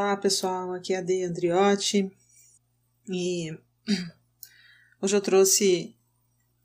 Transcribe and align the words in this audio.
Olá 0.00 0.16
pessoal, 0.16 0.72
aqui 0.74 0.94
é 0.94 0.98
a 0.98 1.00
Dei 1.00 1.24
Andriotti 1.24 2.08
e 3.08 3.50
hoje 5.02 5.16
eu 5.16 5.20
trouxe 5.20 5.96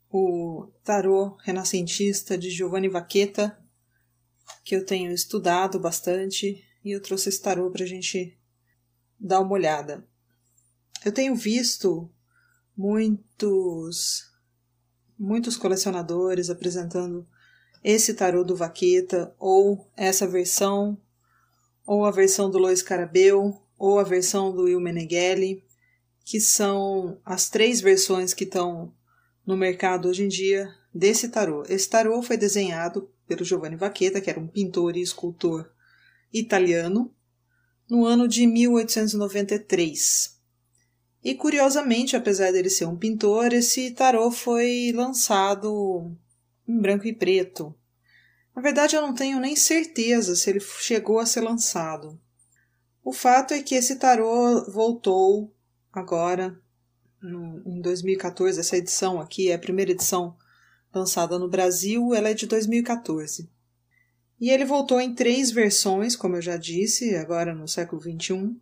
o 0.08 0.68
tarô 0.84 1.36
renascentista 1.42 2.38
de 2.38 2.48
Giovanni 2.48 2.88
Vaqueta, 2.88 3.58
que 4.62 4.76
eu 4.76 4.86
tenho 4.86 5.10
estudado 5.10 5.80
bastante, 5.80 6.64
e 6.84 6.92
eu 6.92 7.02
trouxe 7.02 7.28
esse 7.28 7.42
tarô 7.42 7.72
para 7.72 7.82
a 7.82 7.88
gente 7.88 8.38
dar 9.18 9.40
uma 9.40 9.54
olhada. 9.54 10.06
Eu 11.04 11.10
tenho 11.10 11.34
visto 11.34 12.08
muitos 12.76 14.30
muitos 15.18 15.56
colecionadores 15.56 16.50
apresentando 16.50 17.26
esse 17.82 18.14
tarô 18.14 18.44
do 18.44 18.54
Vaqueta 18.54 19.34
ou 19.40 19.90
essa 19.96 20.24
versão 20.24 20.96
ou 21.86 22.04
a 22.04 22.10
versão 22.10 22.50
do 22.50 22.58
Lois 22.58 22.82
Carabeu, 22.82 23.60
ou 23.78 23.98
a 23.98 24.02
versão 24.02 24.54
do 24.54 24.62
Will 24.62 24.80
Meneghelli, 24.80 25.62
que 26.24 26.40
são 26.40 27.20
as 27.24 27.50
três 27.50 27.80
versões 27.80 28.32
que 28.32 28.44
estão 28.44 28.92
no 29.46 29.56
mercado 29.56 30.08
hoje 30.08 30.24
em 30.24 30.28
dia 30.28 30.74
desse 30.94 31.28
tarô. 31.28 31.64
Esse 31.68 31.88
tarô 31.88 32.22
foi 32.22 32.36
desenhado 32.36 33.10
pelo 33.26 33.44
Giovanni 33.44 33.76
Vaqueta, 33.76 34.20
que 34.20 34.30
era 34.30 34.40
um 34.40 34.46
pintor 34.46 34.96
e 34.96 35.02
escultor 35.02 35.70
italiano, 36.32 37.14
no 37.88 38.06
ano 38.06 38.26
de 38.26 38.46
1893. 38.46 40.34
E 41.22 41.34
curiosamente, 41.34 42.16
apesar 42.16 42.52
dele 42.52 42.70
ser 42.70 42.86
um 42.86 42.96
pintor, 42.96 43.52
esse 43.52 43.90
tarô 43.90 44.30
foi 44.30 44.92
lançado 44.94 46.14
em 46.66 46.78
branco 46.78 47.06
e 47.06 47.14
preto, 47.14 47.74
na 48.54 48.62
verdade, 48.62 48.94
eu 48.94 49.02
não 49.02 49.14
tenho 49.14 49.40
nem 49.40 49.56
certeza 49.56 50.36
se 50.36 50.48
ele 50.48 50.60
chegou 50.60 51.18
a 51.18 51.26
ser 51.26 51.40
lançado. 51.40 52.20
O 53.02 53.12
fato 53.12 53.52
é 53.52 53.62
que 53.62 53.74
esse 53.74 53.96
tarô 53.96 54.64
voltou 54.70 55.52
agora, 55.92 56.58
no, 57.20 57.62
em 57.66 57.80
2014. 57.80 58.60
Essa 58.60 58.76
edição 58.76 59.20
aqui 59.20 59.50
é 59.50 59.54
a 59.54 59.58
primeira 59.58 59.90
edição 59.90 60.36
lançada 60.94 61.38
no 61.38 61.48
Brasil, 61.48 62.14
ela 62.14 62.28
é 62.28 62.34
de 62.34 62.46
2014. 62.46 63.50
E 64.40 64.50
ele 64.50 64.64
voltou 64.64 65.00
em 65.00 65.14
três 65.14 65.50
versões, 65.50 66.14
como 66.14 66.36
eu 66.36 66.42
já 66.42 66.56
disse, 66.56 67.16
agora 67.16 67.54
no 67.54 67.66
século 67.66 68.00
XXI, 68.00 68.56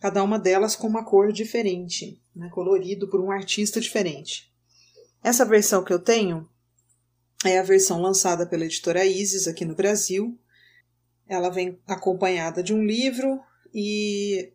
cada 0.00 0.22
uma 0.22 0.38
delas 0.38 0.76
com 0.76 0.86
uma 0.86 1.04
cor 1.04 1.32
diferente, 1.32 2.22
né, 2.34 2.48
colorido 2.50 3.08
por 3.08 3.20
um 3.20 3.30
artista 3.30 3.80
diferente. 3.80 4.52
Essa 5.22 5.44
versão 5.44 5.82
que 5.82 5.92
eu 5.92 5.98
tenho 5.98 6.48
é 7.44 7.58
a 7.58 7.62
versão 7.62 8.00
lançada 8.00 8.46
pela 8.46 8.64
editora 8.64 9.04
Isis 9.04 9.46
aqui 9.46 9.64
no 9.64 9.74
Brasil. 9.74 10.38
Ela 11.26 11.50
vem 11.50 11.78
acompanhada 11.86 12.62
de 12.62 12.74
um 12.74 12.82
livro 12.82 13.40
e 13.72 14.52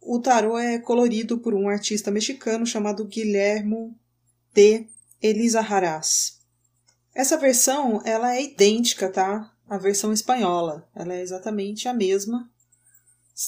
o 0.00 0.20
tarô 0.20 0.56
é 0.58 0.78
colorido 0.78 1.38
por 1.38 1.54
um 1.54 1.68
artista 1.68 2.10
mexicano 2.10 2.64
chamado 2.64 3.04
Guilhermo 3.04 3.98
de 4.54 4.86
Elisa 5.20 5.60
Haras. 5.60 6.38
Essa 7.14 7.36
versão 7.36 8.00
ela 8.04 8.36
é 8.36 8.42
idêntica, 8.42 9.08
tá? 9.08 9.52
A 9.68 9.78
versão 9.78 10.12
espanhola. 10.12 10.88
Ela 10.94 11.14
é 11.14 11.22
exatamente 11.22 11.88
a 11.88 11.94
mesma 11.94 12.48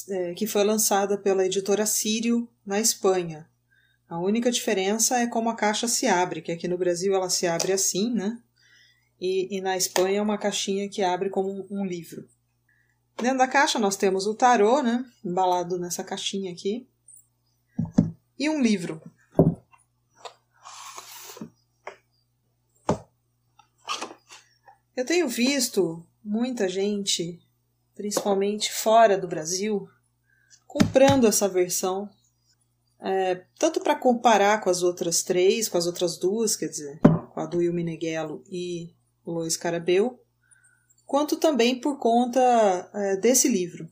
é, 0.08 0.34
que 0.34 0.46
foi 0.46 0.64
lançada 0.64 1.16
pela 1.16 1.46
editora 1.46 1.86
Sírio 1.86 2.48
na 2.66 2.80
Espanha. 2.80 3.48
A 4.08 4.18
única 4.18 4.50
diferença 4.50 5.18
é 5.18 5.26
como 5.26 5.50
a 5.50 5.54
caixa 5.54 5.86
se 5.86 6.06
abre, 6.06 6.42
que 6.42 6.50
aqui 6.50 6.66
no 6.66 6.78
Brasil 6.78 7.14
ela 7.14 7.28
se 7.30 7.46
abre 7.46 7.72
assim, 7.72 8.10
né? 8.12 8.38
E, 9.20 9.56
e 9.56 9.60
na 9.60 9.76
Espanha 9.76 10.18
é 10.18 10.22
uma 10.22 10.38
caixinha 10.38 10.88
que 10.88 11.02
abre 11.02 11.30
como 11.30 11.66
um, 11.70 11.84
livro. 11.84 12.28
Dentro 13.16 13.38
da 13.38 13.48
caixa 13.48 13.78
nós 13.78 13.96
temos 13.96 14.26
o 14.26 14.34
tarô, 14.34 14.82
né, 14.82 15.04
embalado 15.24 15.78
nessa 15.78 16.04
caixinha 16.04 16.52
aqui, 16.52 16.88
e 18.38 18.48
um 18.48 18.60
livro. 18.60 19.02
Eu 24.96 25.04
tenho 25.04 25.28
visto 25.28 26.04
muita 26.24 26.68
gente, 26.68 27.40
principalmente 27.94 28.72
fora 28.72 29.16
do 29.16 29.28
Brasil, 29.28 29.88
comprando 30.66 31.26
essa 31.26 31.48
versão, 31.48 32.08
é, 33.00 33.44
tanto 33.58 33.80
para 33.80 33.94
comparar 33.94 34.60
com 34.60 34.70
as 34.70 34.82
outras 34.82 35.22
três, 35.22 35.68
com 35.68 35.78
as 35.78 35.86
outras 35.86 36.18
duas, 36.18 36.56
quer 36.56 36.68
dizer, 36.68 37.00
com 37.00 37.40
a 37.40 37.46
do 37.46 37.58
Will 37.58 37.72
Meneghello 37.72 38.42
e 38.50 38.92
Lois 39.32 39.56
Carabeu, 39.56 40.22
quanto 41.06 41.36
também 41.36 41.80
por 41.80 41.98
conta 41.98 42.40
é, 42.94 43.16
desse 43.16 43.48
livro. 43.48 43.88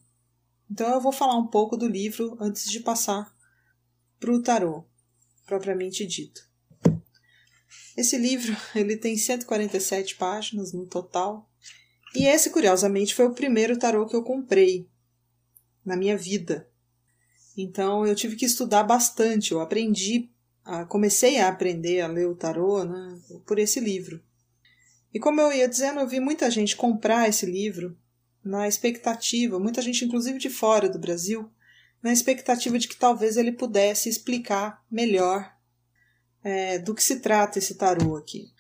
Então 0.71 0.89
eu 0.93 1.01
vou 1.01 1.13
falar 1.13 1.37
um 1.37 1.47
pouco 1.47 1.77
do 1.77 1.87
livro 1.87 2.37
antes 2.41 2.71
de 2.71 2.81
passar 2.81 3.35
para 4.19 4.33
o 4.33 4.43
tarô, 4.43 4.85
propriamente 5.47 6.07
dito. 6.07 6.47
Esse 7.97 8.19
livro 8.19 8.57
ele 8.75 8.97
tem 8.97 9.17
147 9.17 10.17
páginas 10.17 10.73
no 10.73 10.87
total, 10.87 11.49
e 12.15 12.27
esse, 12.27 12.49
curiosamente, 12.49 13.15
foi 13.15 13.27
o 13.27 13.35
primeiro 13.35 13.79
tarô 13.79 14.07
que 14.07 14.17
eu 14.17 14.23
comprei 14.23 14.89
na 15.85 15.97
minha 15.97 16.17
vida. 16.17 16.67
Então 17.57 18.07
eu 18.07 18.15
tive 18.15 18.37
que 18.37 18.47
estudar 18.47 18.83
bastante, 18.85 19.53
eu 19.53 19.61
aprendi, 19.61 20.31
comecei 20.89 21.39
a 21.39 21.49
aprender 21.49 22.01
a 22.01 22.07
ler 22.07 22.27
o 22.27 22.35
tarô 22.35 22.85
né, 22.85 23.21
por 23.47 23.59
esse 23.59 23.81
livro. 23.81 24.23
E 25.17 25.19
como 25.19 25.41
eu 25.41 25.51
ia 25.51 25.67
dizendo, 25.67 25.99
eu 25.99 26.07
vi 26.07 26.21
muita 26.21 26.51
gente 26.51 26.77
comprar 26.77 27.27
esse 27.27 27.47
livro 27.47 27.97
na 28.45 28.69
expectativa, 28.69 29.59
muita 29.59 29.81
gente 29.81 30.05
inclusive 30.05 30.39
de 30.39 30.51
fora 30.51 30.91
do 30.91 30.99
Brasil, 30.99 31.51
na 32.03 32.13
expectativa 32.13 32.79
de 32.79 32.87
que 32.87 32.99
talvez 32.99 33.39
ele 33.39 33.51
pudesse 33.51 34.11
explicar 34.11 34.85
melhor 34.91 35.51
é, 36.45 36.79
do 36.81 36.95
que 36.95 37.03
se 37.03 37.21
trata 37.21 37.59
esse 37.59 37.77
tarô 37.77 38.15
aqui. 38.15 38.51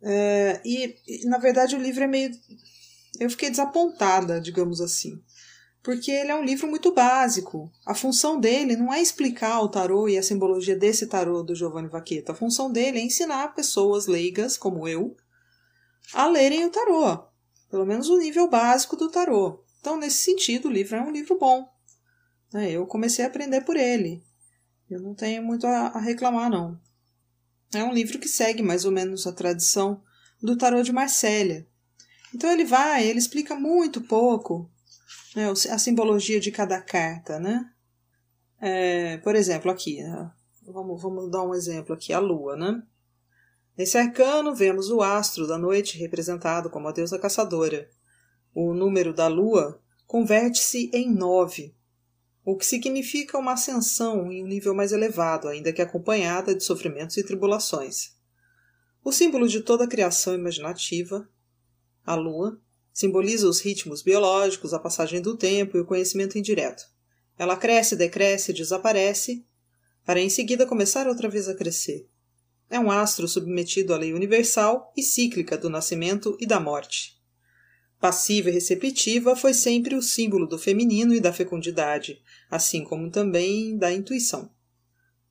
É, 0.00 0.60
e, 0.64 0.94
e, 1.08 1.26
na 1.26 1.38
verdade, 1.38 1.74
o 1.74 1.82
livro 1.82 2.04
é 2.04 2.06
meio. 2.06 2.30
Eu 3.18 3.28
fiquei 3.28 3.50
desapontada, 3.50 4.40
digamos 4.40 4.80
assim, 4.80 5.20
porque 5.82 6.12
ele 6.12 6.30
é 6.30 6.36
um 6.36 6.44
livro 6.44 6.68
muito 6.68 6.94
básico. 6.94 7.68
A 7.84 7.96
função 7.96 8.38
dele 8.38 8.76
não 8.76 8.94
é 8.94 9.02
explicar 9.02 9.60
o 9.60 9.68
tarô 9.68 10.08
e 10.08 10.16
a 10.16 10.22
simbologia 10.22 10.76
desse 10.76 11.08
tarô 11.08 11.42
do 11.42 11.56
Giovanni 11.56 11.88
Vaqueta. 11.88 12.30
A 12.30 12.36
função 12.36 12.70
dele 12.70 13.00
é 13.00 13.02
ensinar 13.02 13.56
pessoas 13.56 14.06
leigas, 14.06 14.56
como 14.56 14.86
eu, 14.86 15.16
a 16.14 16.26
lerem 16.26 16.64
o 16.64 16.70
tarô, 16.70 17.24
pelo 17.70 17.86
menos 17.86 18.08
o 18.08 18.18
nível 18.18 18.48
básico 18.48 18.96
do 18.96 19.10
tarô. 19.10 19.64
Então, 19.80 19.96
nesse 19.96 20.18
sentido, 20.18 20.68
o 20.68 20.72
livro 20.72 20.96
é 20.96 21.02
um 21.02 21.10
livro 21.10 21.38
bom. 21.38 21.68
Né? 22.52 22.72
Eu 22.72 22.86
comecei 22.86 23.24
a 23.24 23.28
aprender 23.28 23.62
por 23.62 23.76
ele. 23.76 24.22
Eu 24.90 25.00
não 25.00 25.14
tenho 25.14 25.42
muito 25.42 25.66
a 25.66 25.98
reclamar, 25.98 26.50
não. 26.50 26.80
É 27.74 27.82
um 27.82 27.92
livro 27.92 28.18
que 28.18 28.28
segue 28.28 28.62
mais 28.62 28.84
ou 28.84 28.92
menos 28.92 29.26
a 29.26 29.32
tradição 29.32 30.02
do 30.40 30.56
tarô 30.56 30.82
de 30.82 30.92
Marsella. 30.92 31.66
Então 32.34 32.50
ele 32.50 32.64
vai, 32.64 33.06
ele 33.06 33.18
explica 33.18 33.54
muito 33.54 34.00
pouco 34.00 34.70
né, 35.34 35.48
a 35.50 35.78
simbologia 35.78 36.40
de 36.40 36.50
cada 36.50 36.80
carta, 36.80 37.38
né? 37.38 37.70
É, 38.60 39.18
por 39.18 39.34
exemplo, 39.34 39.70
aqui, 39.70 39.98
vamos, 40.64 41.00
vamos 41.00 41.30
dar 41.30 41.42
um 41.42 41.54
exemplo 41.54 41.94
aqui, 41.94 42.12
a 42.12 42.18
lua, 42.18 42.56
né? 42.56 42.82
Nesse 43.76 43.98
arcano, 43.98 44.54
vemos 44.54 44.90
o 44.90 45.02
astro 45.02 45.46
da 45.46 45.58
noite 45.58 45.98
representado 45.98 46.70
como 46.70 46.88
a 46.88 46.92
deusa 46.92 47.18
caçadora. 47.18 47.90
O 48.54 48.72
número 48.72 49.12
da 49.12 49.28
lua 49.28 49.80
converte-se 50.06 50.90
em 50.94 51.12
nove, 51.12 51.74
o 52.42 52.56
que 52.56 52.64
significa 52.64 53.36
uma 53.36 53.54
ascensão 53.54 54.30
em 54.32 54.42
um 54.42 54.46
nível 54.46 54.72
mais 54.72 54.92
elevado, 54.92 55.48
ainda 55.48 55.72
que 55.72 55.82
acompanhada 55.82 56.54
de 56.54 56.62
sofrimentos 56.62 57.16
e 57.16 57.24
tribulações. 57.24 58.12
O 59.04 59.12
símbolo 59.12 59.48
de 59.48 59.60
toda 59.60 59.84
a 59.84 59.88
criação 59.88 60.34
imaginativa, 60.34 61.28
a 62.04 62.14
lua, 62.14 62.58
simboliza 62.92 63.48
os 63.48 63.60
ritmos 63.60 64.00
biológicos, 64.00 64.72
a 64.72 64.78
passagem 64.78 65.20
do 65.20 65.36
tempo 65.36 65.76
e 65.76 65.80
o 65.80 65.84
conhecimento 65.84 66.38
indireto. 66.38 66.84
Ela 67.36 67.56
cresce, 67.56 67.96
decresce, 67.96 68.52
desaparece, 68.52 69.44
para 70.04 70.20
em 70.20 70.30
seguida 70.30 70.64
começar 70.64 71.06
outra 71.08 71.28
vez 71.28 71.48
a 71.48 71.54
crescer. 71.54 72.08
É 72.68 72.80
um 72.80 72.90
astro 72.90 73.28
submetido 73.28 73.94
à 73.94 73.96
lei 73.96 74.12
universal 74.12 74.92
e 74.96 75.02
cíclica 75.02 75.56
do 75.56 75.70
nascimento 75.70 76.36
e 76.40 76.46
da 76.46 76.58
morte. 76.58 77.16
Passiva 78.00 78.50
e 78.50 78.52
receptiva 78.52 79.36
foi 79.36 79.54
sempre 79.54 79.94
o 79.94 80.02
símbolo 80.02 80.46
do 80.46 80.58
feminino 80.58 81.14
e 81.14 81.20
da 81.20 81.32
fecundidade, 81.32 82.20
assim 82.50 82.82
como 82.82 83.10
também 83.10 83.76
da 83.76 83.92
intuição. 83.92 84.50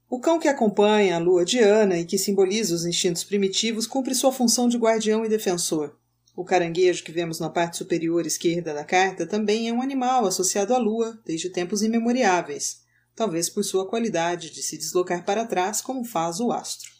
O 0.10 0.20
cão 0.20 0.40
que 0.40 0.48
acompanha 0.48 1.18
a 1.18 1.20
lua 1.20 1.44
Diana 1.44 1.98
e 1.98 2.06
que 2.06 2.18
simboliza 2.18 2.74
os 2.74 2.86
instintos 2.86 3.24
primitivos 3.24 3.86
cumpre 3.86 4.16
sua 4.16 4.32
função 4.32 4.70
de 4.70 4.78
guardião 4.78 5.26
e 5.26 5.30
defensor. 5.30 5.98
O 6.38 6.46
caranguejo 6.46 7.04
que 7.04 7.12
vemos 7.12 7.40
na 7.40 7.50
parte 7.50 7.78
superior 7.78 8.26
esquerda 8.26 8.74
da 8.74 8.84
carta 8.84 9.28
também 9.28 9.68
é 9.68 9.74
um 9.74 9.82
animal 9.82 10.26
associado 10.26 10.74
à 10.74 10.78
lua 10.78 11.20
desde 11.26 11.50
tempos 11.50 11.82
imemoriáveis, 11.82 12.78
talvez 13.14 13.50
por 13.50 13.64
sua 13.64 13.88
qualidade 13.88 14.52
de 14.52 14.64
se 14.64 14.78
deslocar 14.78 15.26
para 15.26 15.46
trás 15.46 15.82
como 15.82 16.06
faz 16.06 16.40
o 16.40 16.52
astro 16.52 16.95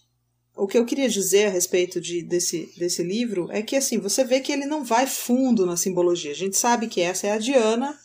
o 0.56 0.68
que 0.68 0.78
eu 0.78 0.86
queria 0.86 1.10
dizer 1.10 1.48
a 1.48 1.50
respeito 1.50 2.00
de, 2.00 2.22
desse, 2.22 2.72
desse 2.78 3.04
livro 3.04 3.50
é 3.52 3.62
que 3.62 3.76
assim 3.76 4.00
você 4.00 4.24
vê 4.24 4.40
que 4.40 4.52
ele 4.52 4.66
não 4.66 4.84
vai 4.84 5.06
fundo 5.06 5.66
na 5.66 5.76
simbologia. 5.76 6.32
A 6.32 6.36
gente 6.36 6.58
sabe 6.58 6.88
que 6.88 7.02
essa 7.02 7.28
é 7.28 7.32
a 7.32 7.38
Diana 7.38 7.98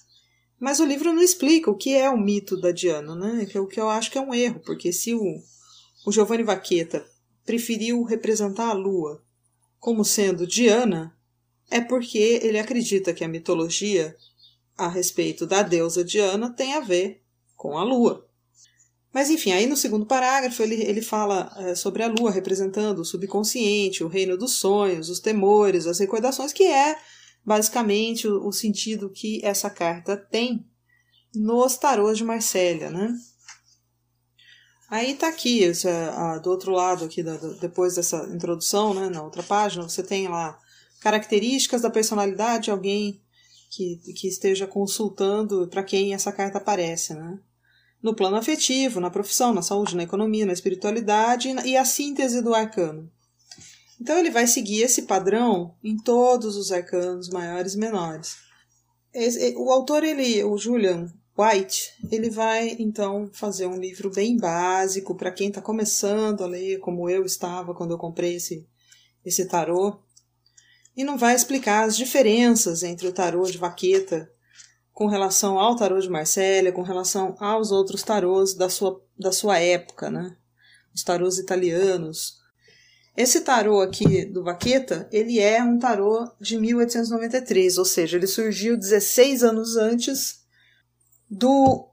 Mas 0.58 0.78
o 0.78 0.84
livro 0.84 1.12
não 1.12 1.22
explica 1.22 1.70
o 1.70 1.76
que 1.76 1.94
é 1.94 2.10
o 2.10 2.18
mito 2.18 2.60
da 2.60 2.70
Diana, 2.70 3.14
né? 3.14 3.46
Que 3.46 3.56
é 3.56 3.60
o 3.60 3.66
que 3.66 3.80
eu 3.80 3.88
acho 3.88 4.10
que 4.10 4.18
é 4.18 4.20
um 4.20 4.34
erro, 4.34 4.60
porque 4.60 4.92
se 4.92 5.14
o, 5.14 5.42
o 6.06 6.12
Giovanni 6.12 6.42
Vaqueta 6.42 7.06
preferiu 7.46 8.02
representar 8.02 8.68
a 8.68 8.74
lua 8.74 9.24
como 9.78 10.04
sendo 10.04 10.46
Diana, 10.46 11.16
é 11.70 11.80
porque 11.80 12.18
ele 12.42 12.58
acredita 12.58 13.14
que 13.14 13.24
a 13.24 13.28
mitologia 13.28 14.14
a 14.76 14.88
respeito 14.88 15.46
da 15.46 15.62
deusa 15.62 16.04
Diana 16.04 16.50
tem 16.50 16.74
a 16.74 16.80
ver 16.80 17.22
com 17.56 17.78
a 17.78 17.84
lua. 17.84 18.28
Mas 19.12 19.28
enfim, 19.28 19.52
aí 19.52 19.66
no 19.66 19.76
segundo 19.76 20.06
parágrafo 20.06 20.62
ele, 20.62 20.82
ele 20.82 21.02
fala 21.02 21.52
é, 21.56 21.74
sobre 21.74 22.02
a 22.02 22.08
lua 22.08 22.30
representando 22.30 23.00
o 23.00 23.04
subconsciente, 23.04 24.04
o 24.04 24.08
reino 24.08 24.36
dos 24.36 24.52
sonhos, 24.52 25.08
os 25.08 25.18
temores, 25.18 25.86
as 25.86 25.98
recordações, 25.98 26.52
que 26.52 26.64
é 26.64 26.96
basicamente 27.44 28.28
o, 28.28 28.46
o 28.46 28.52
sentido 28.52 29.10
que 29.10 29.40
essa 29.44 29.68
carta 29.68 30.16
tem 30.16 30.64
nos 31.34 31.76
tarôs 31.76 32.18
de 32.18 32.24
Marsella, 32.24 32.90
né? 32.90 33.12
Aí 34.88 35.14
tá 35.14 35.28
aqui, 35.28 35.60
esse, 35.62 35.88
a, 35.88 36.38
do 36.38 36.50
outro 36.50 36.72
lado 36.72 37.04
aqui, 37.04 37.22
da, 37.22 37.36
depois 37.60 37.94
dessa 37.94 38.28
introdução, 38.34 38.92
né, 38.92 39.08
na 39.08 39.22
outra 39.22 39.42
página, 39.42 39.88
você 39.88 40.02
tem 40.02 40.26
lá 40.26 40.58
características 41.00 41.82
da 41.82 41.90
personalidade 41.90 42.64
de 42.64 42.70
alguém 42.72 43.20
que, 43.70 44.00
que 44.16 44.26
esteja 44.26 44.66
consultando 44.66 45.68
para 45.68 45.84
quem 45.84 46.12
essa 46.12 46.32
carta 46.32 46.58
aparece, 46.58 47.14
né? 47.14 47.38
No 48.02 48.14
plano 48.14 48.36
afetivo, 48.36 48.98
na 49.00 49.10
profissão, 49.10 49.52
na 49.52 49.62
saúde, 49.62 49.96
na 49.96 50.02
economia, 50.02 50.46
na 50.46 50.52
espiritualidade 50.52 51.48
e 51.64 51.76
a 51.76 51.84
síntese 51.84 52.40
do 52.42 52.54
arcano. 52.54 53.10
Então 54.00 54.16
ele 54.16 54.30
vai 54.30 54.46
seguir 54.46 54.82
esse 54.82 55.02
padrão 55.02 55.74
em 55.84 55.96
todos 55.96 56.56
os 56.56 56.72
arcanos 56.72 57.28
maiores 57.28 57.74
e 57.74 57.78
menores. 57.78 58.36
O 59.56 59.70
autor, 59.70 60.02
ele, 60.02 60.42
o 60.42 60.56
Julian 60.56 61.12
White, 61.36 61.92
ele 62.10 62.30
vai 62.30 62.76
então 62.78 63.28
fazer 63.32 63.66
um 63.66 63.78
livro 63.78 64.10
bem 64.10 64.38
básico 64.38 65.14
para 65.14 65.30
quem 65.30 65.48
está 65.48 65.60
começando 65.60 66.42
a 66.42 66.46
ler, 66.46 66.78
como 66.78 67.10
eu 67.10 67.24
estava 67.24 67.74
quando 67.74 67.90
eu 67.90 67.98
comprei 67.98 68.36
esse, 68.36 68.66
esse 69.24 69.46
tarô. 69.46 70.00
E 70.96 71.04
não 71.04 71.18
vai 71.18 71.34
explicar 71.34 71.84
as 71.84 71.96
diferenças 71.96 72.82
entre 72.82 73.06
o 73.06 73.12
tarô 73.12 73.44
de 73.44 73.58
Vaqueta 73.58 74.30
com 74.92 75.06
relação 75.06 75.58
ao 75.58 75.76
tarô 75.76 75.98
de 76.00 76.08
Marsella, 76.08 76.72
com 76.72 76.82
relação 76.82 77.36
aos 77.38 77.70
outros 77.70 78.02
tarôs 78.02 78.54
da 78.54 78.68
sua, 78.68 79.02
da 79.18 79.32
sua 79.32 79.58
época, 79.58 80.10
né? 80.10 80.36
Os 80.94 81.02
tarôs 81.02 81.38
italianos, 81.38 82.40
esse 83.16 83.40
tarô 83.40 83.80
aqui 83.80 84.24
do 84.24 84.42
Vaqueta, 84.42 85.08
ele 85.12 85.38
é 85.38 85.62
um 85.62 85.78
tarô 85.78 86.30
de 86.40 86.56
1893, 86.56 87.76
ou 87.76 87.84
seja, 87.84 88.16
ele 88.16 88.26
surgiu 88.26 88.76
16 88.76 89.42
anos 89.42 89.76
antes 89.76 90.40
do 91.28 91.88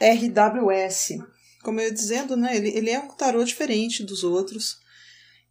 RWS. 0.00 1.18
Como 1.62 1.80
eu 1.80 1.88
ia 1.88 1.92
dizendo, 1.92 2.36
né, 2.36 2.56
ele, 2.56 2.68
ele 2.70 2.90
é 2.90 2.98
um 2.98 3.08
tarô 3.08 3.44
diferente 3.44 4.02
dos 4.02 4.24
outros. 4.24 4.78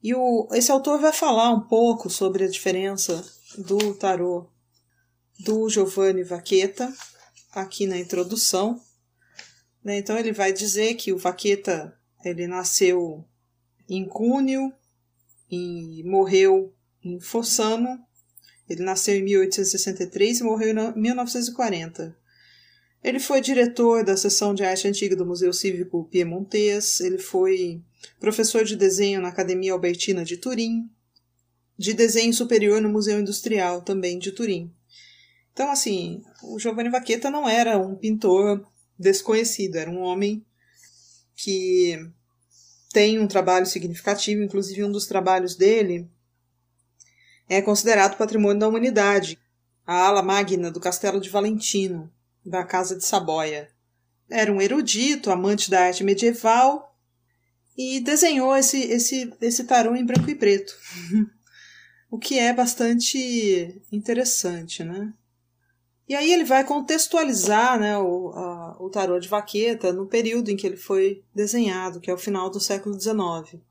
E 0.02 0.16
o, 0.16 0.48
esse 0.54 0.72
autor 0.72 1.00
vai 1.00 1.14
falar 1.14 1.52
um 1.52 1.62
pouco 1.62 2.10
sobre 2.10 2.46
a 2.46 2.50
diferença 2.50 3.24
do 3.58 3.94
tarô 3.94 4.48
do 5.40 5.70
Giovanni 5.70 6.24
Vaqueta 6.24 6.94
aqui 7.52 7.88
na 7.88 7.98
introdução. 7.98 8.82
Né? 9.84 9.98
Então 9.98 10.18
ele 10.18 10.32
vai 10.32 10.52
dizer 10.52 10.96
que 10.96 11.14
o 11.14 11.18
Vaqueta 11.18 11.98
ele 12.24 12.48
nasceu 12.48 13.26
em 13.88 14.06
Cúneo, 14.06 14.74
e 15.50 16.04
morreu 16.06 16.74
em 17.04 17.20
Fossano. 17.20 18.00
Ele 18.70 18.84
nasceu 18.84 19.16
em 19.16 19.24
1863 19.24 20.40
e 20.40 20.44
morreu 20.44 20.70
em 20.70 21.00
1940. 21.00 22.16
Ele 23.04 23.20
foi 23.20 23.42
diretor 23.42 24.04
da 24.04 24.16
seção 24.16 24.54
de 24.54 24.64
arte 24.64 24.88
antiga 24.88 25.16
do 25.16 25.26
Museu 25.26 25.54
Cívico 25.54 26.08
Piemontês, 26.12 27.00
ele 27.00 27.18
foi 27.18 27.82
professor 28.20 28.66
de 28.66 28.76
desenho 28.76 29.22
na 29.22 29.30
Academia 29.30 29.72
Albertina 29.72 30.24
de 30.26 30.36
Turim, 30.36 30.90
de 31.78 31.94
desenho 31.94 32.34
superior 32.34 32.82
no 32.82 32.90
Museu 32.90 33.20
Industrial 33.20 33.82
também 33.82 34.20
de 34.20 34.34
Turim. 34.34 34.72
Então, 35.54 35.70
assim, 35.72 36.24
o 36.44 36.60
Giovanni 36.60 36.90
Vaqueta 36.90 37.30
não 37.30 37.48
era 37.48 37.78
um 37.78 37.96
pintor 37.96 38.66
desconhecido, 38.98 39.76
era 39.76 39.90
um 39.90 40.02
homem 40.02 40.46
que 41.36 41.98
tem 42.92 43.20
um 43.20 43.28
trabalho 43.28 43.66
significativo, 43.66 44.44
inclusive 44.44 44.84
um 44.84 44.92
dos 44.92 45.06
trabalhos 45.06 45.56
dele 45.56 46.10
é 47.50 47.62
considerado 47.62 48.16
patrimônio 48.16 48.60
da 48.60 48.68
humanidade, 48.68 49.40
a 49.86 50.06
ala 50.06 50.22
magna 50.22 50.70
do 50.70 50.80
Castelo 50.80 51.20
de 51.20 51.30
Valentino, 51.30 52.14
da 52.46 52.64
Casa 52.64 52.96
de 52.96 53.04
Saboia. 53.04 53.72
Era 54.30 54.54
um 54.54 54.62
erudito, 54.62 55.32
amante 55.32 55.72
da 55.72 55.86
arte 55.86 56.04
medieval 56.04 56.96
e 57.76 58.00
desenhou 58.00 58.56
esse, 58.56 58.80
esse, 58.84 59.34
esse 59.42 59.64
tarô 59.64 59.96
em 59.96 60.06
branco 60.06 60.30
e 60.30 60.36
preto, 60.36 60.78
o 62.12 62.20
que 62.20 62.38
é 62.38 62.54
bastante 62.54 63.82
interessante, 63.92 64.84
né? 64.84 65.12
E 66.10 66.16
aí 66.16 66.34
ele 66.34 66.44
vai 66.44 66.64
contextualizar 66.64 67.80
né, 67.80 67.96
o, 68.00 68.30
a, 68.30 68.78
o 68.80 68.90
tarô 68.90 69.20
de 69.20 69.30
Vaqueta 69.30 69.94
no 69.94 70.08
período 70.08 70.50
em 70.50 70.58
que 70.58 70.66
ele 70.66 70.76
foi 70.76 71.24
desenhado, 71.36 72.02
que 72.02 72.10
é 72.10 72.14
o 72.14 72.18
final 72.18 72.50
do 72.50 72.60
século 72.60 73.00
XIX. 73.00 73.62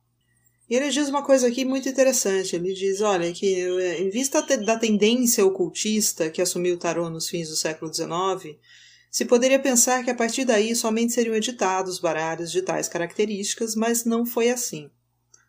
E 0.70 0.76
ele 0.76 0.88
diz 0.88 1.08
uma 1.08 1.24
coisa 1.24 1.48
aqui 1.48 1.64
muito 1.64 1.88
interessante. 1.88 2.54
Ele 2.54 2.72
diz, 2.74 3.00
olha, 3.00 3.32
que 3.32 3.66
em 3.98 4.08
vista 4.08 4.40
da 4.58 4.78
tendência 4.78 5.44
ocultista 5.44 6.30
que 6.30 6.40
assumiu 6.40 6.76
o 6.76 6.78
tarô 6.78 7.10
nos 7.10 7.28
fins 7.28 7.48
do 7.48 7.56
século 7.56 7.92
XIX, 7.92 8.56
se 9.10 9.24
poderia 9.24 9.58
pensar 9.58 10.04
que 10.04 10.10
a 10.10 10.14
partir 10.14 10.44
daí 10.44 10.76
somente 10.76 11.14
seriam 11.14 11.34
editados 11.34 11.98
baralhos 11.98 12.52
de 12.52 12.62
tais 12.62 12.86
características, 12.86 13.74
mas 13.74 14.04
não 14.04 14.24
foi 14.24 14.48
assim. 14.48 14.88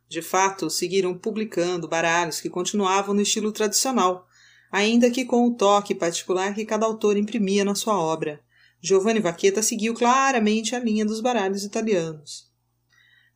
De 0.07 0.23
fato, 0.23 0.71
seguiram 0.71 1.15
publicando 1.15 1.87
baralhos 1.87 2.41
que 2.41 2.49
continuavam 2.49 3.13
no 3.13 3.21
estilo 3.21 3.51
tradicional, 3.51 4.27
ainda 4.71 5.09
que 5.09 5.25
com 5.25 5.47
o 5.47 5.53
toque 5.53 5.95
particular 5.95 6.53
que 6.53 6.65
cada 6.65 6.85
autor 6.85 7.17
imprimia 7.17 7.65
na 7.65 7.75
sua 7.75 7.99
obra. 7.99 8.39
Giovanni 8.81 9.19
Vaqueta 9.19 9.61
seguiu 9.61 9.93
claramente 9.93 10.75
a 10.75 10.79
linha 10.79 11.05
dos 11.05 11.19
baralhos 11.19 11.63
italianos. 11.63 12.47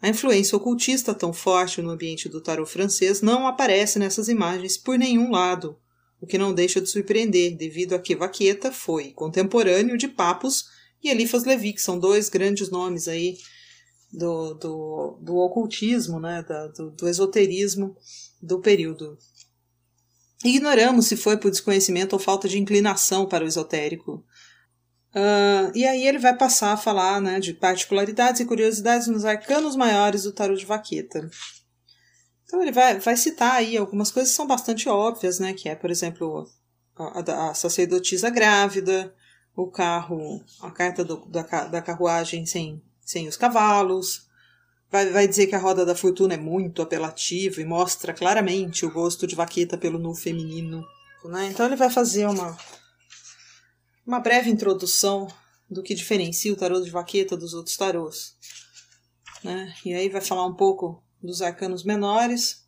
A 0.01 0.09
influência 0.09 0.57
ocultista 0.57 1.13
tão 1.13 1.31
forte 1.31 1.81
no 1.81 1.89
ambiente 1.89 2.27
do 2.27 2.41
tarot 2.41 2.69
francês 2.69 3.21
não 3.21 3.47
aparece 3.47 3.97
nessas 3.97 4.27
imagens 4.27 4.77
por 4.77 4.97
nenhum 4.97 5.31
lado, 5.31 5.77
o 6.19 6.27
que 6.27 6.37
não 6.37 6.53
deixa 6.53 6.79
de 6.79 6.89
surpreender, 6.89 7.55
devido 7.57 7.93
a 7.93 7.99
que 7.99 8.15
Vaqueta 8.15 8.71
foi 8.71 9.11
contemporâneo 9.11 9.97
de 9.97 10.07
Papos 10.07 10.65
e 11.03 11.09
Eliphas 11.09 11.43
Levi, 11.43 11.73
que 11.73 11.81
são 11.81 11.99
dois 11.99 12.29
grandes 12.29 12.69
nomes 12.69 13.07
aí 13.07 13.37
do, 14.11 14.53
do, 14.53 15.17
do 15.21 15.37
ocultismo, 15.37 16.19
né, 16.19 16.43
da, 16.47 16.67
do, 16.67 16.91
do 16.91 17.07
esoterismo 17.07 17.97
do 18.41 18.59
período. 18.59 19.17
Ignoramos 20.43 21.07
se 21.07 21.15
foi 21.15 21.37
por 21.37 21.49
desconhecimento 21.49 22.13
ou 22.13 22.19
falta 22.19 22.47
de 22.47 22.59
inclinação 22.59 23.25
para 23.25 23.43
o 23.43 23.47
esotérico. 23.47 24.23
Uh, 25.15 25.71
e 25.75 25.85
aí 25.85 26.07
ele 26.07 26.17
vai 26.17 26.35
passar 26.35 26.73
a 26.73 26.77
falar 26.77 27.21
né, 27.21 27.39
de 27.39 27.53
particularidades 27.53 28.41
e 28.41 28.45
curiosidades 28.45 29.07
nos 29.07 29.25
arcanos 29.25 29.75
maiores 29.75 30.23
do 30.23 30.31
tarot 30.31 30.59
de 30.59 30.65
Vaqueta. 30.65 31.29
Então 32.43 32.61
ele 32.61 32.71
vai, 32.71 32.99
vai 32.99 33.15
citar 33.15 33.53
aí 33.53 33.77
algumas 33.77 34.11
coisas 34.11 34.31
que 34.31 34.35
são 34.35 34.47
bastante 34.47 34.89
óbvias, 34.89 35.39
né? 35.39 35.53
Que 35.53 35.69
é, 35.69 35.75
por 35.75 35.89
exemplo, 35.89 36.47
a, 36.95 37.49
a 37.49 37.53
sacerdotisa 37.53 38.29
grávida, 38.29 39.13
o 39.55 39.67
carro, 39.67 40.43
a 40.61 40.71
carta 40.71 41.03
do, 41.03 41.25
da, 41.25 41.43
da 41.67 41.81
carruagem 41.81 42.45
sem, 42.45 42.81
sem 43.01 43.27
os 43.27 43.37
cavalos, 43.37 44.27
vai, 44.93 45.09
vai 45.09 45.27
dizer 45.27 45.47
que 45.47 45.55
a 45.55 45.59
roda 45.59 45.83
da 45.83 45.95
fortuna 45.95 46.35
é 46.35 46.37
muito 46.37 46.79
apelativa 46.79 47.59
e 47.59 47.65
mostra 47.65 48.13
claramente 48.13 48.85
o 48.85 48.91
gosto 48.91 49.25
de 49.25 49.35
Vaqueta 49.35 49.75
pelo 49.75 49.97
nu 49.97 50.13
feminino. 50.13 50.85
Né? 51.25 51.47
Então 51.47 51.65
ele 51.65 51.75
vai 51.75 51.89
fazer 51.89 52.27
uma, 52.27 52.55
uma 54.05 54.19
breve 54.19 54.51
introdução 54.51 55.27
do 55.67 55.81
que 55.81 55.95
diferencia 55.95 56.53
o 56.53 56.55
tarô 56.55 56.79
de 56.79 56.91
Vaqueta 56.91 57.35
dos 57.35 57.55
outros 57.55 57.75
tarôs. 57.75 58.35
Né? 59.43 59.73
E 59.83 59.95
aí 59.95 60.09
vai 60.09 60.21
falar 60.21 60.45
um 60.45 60.53
pouco 60.53 61.03
dos 61.19 61.41
arcanos 61.41 61.83
menores, 61.83 62.63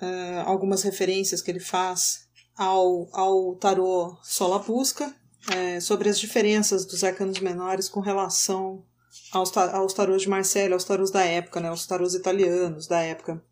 uh, 0.00 0.46
algumas 0.46 0.82
referências 0.82 1.42
que 1.42 1.50
ele 1.50 1.58
faz 1.58 2.28
ao, 2.56 3.08
ao 3.12 3.56
tarô 3.56 4.16
Solapusca, 4.22 5.12
é, 5.50 5.80
sobre 5.80 6.08
as 6.08 6.20
diferenças 6.20 6.86
dos 6.86 7.02
arcanos 7.02 7.40
menores 7.40 7.88
com 7.88 7.98
relação 7.98 8.84
aos, 9.32 9.56
aos 9.56 9.94
tarôs 9.94 10.22
de 10.22 10.28
Marcelo, 10.28 10.74
aos 10.74 10.84
tarôs 10.84 11.10
da 11.10 11.24
época, 11.24 11.60
né, 11.60 11.68
aos 11.68 11.86
tarôs 11.86 12.14
italianos 12.14 12.86
da 12.86 13.00
época. 13.00 13.42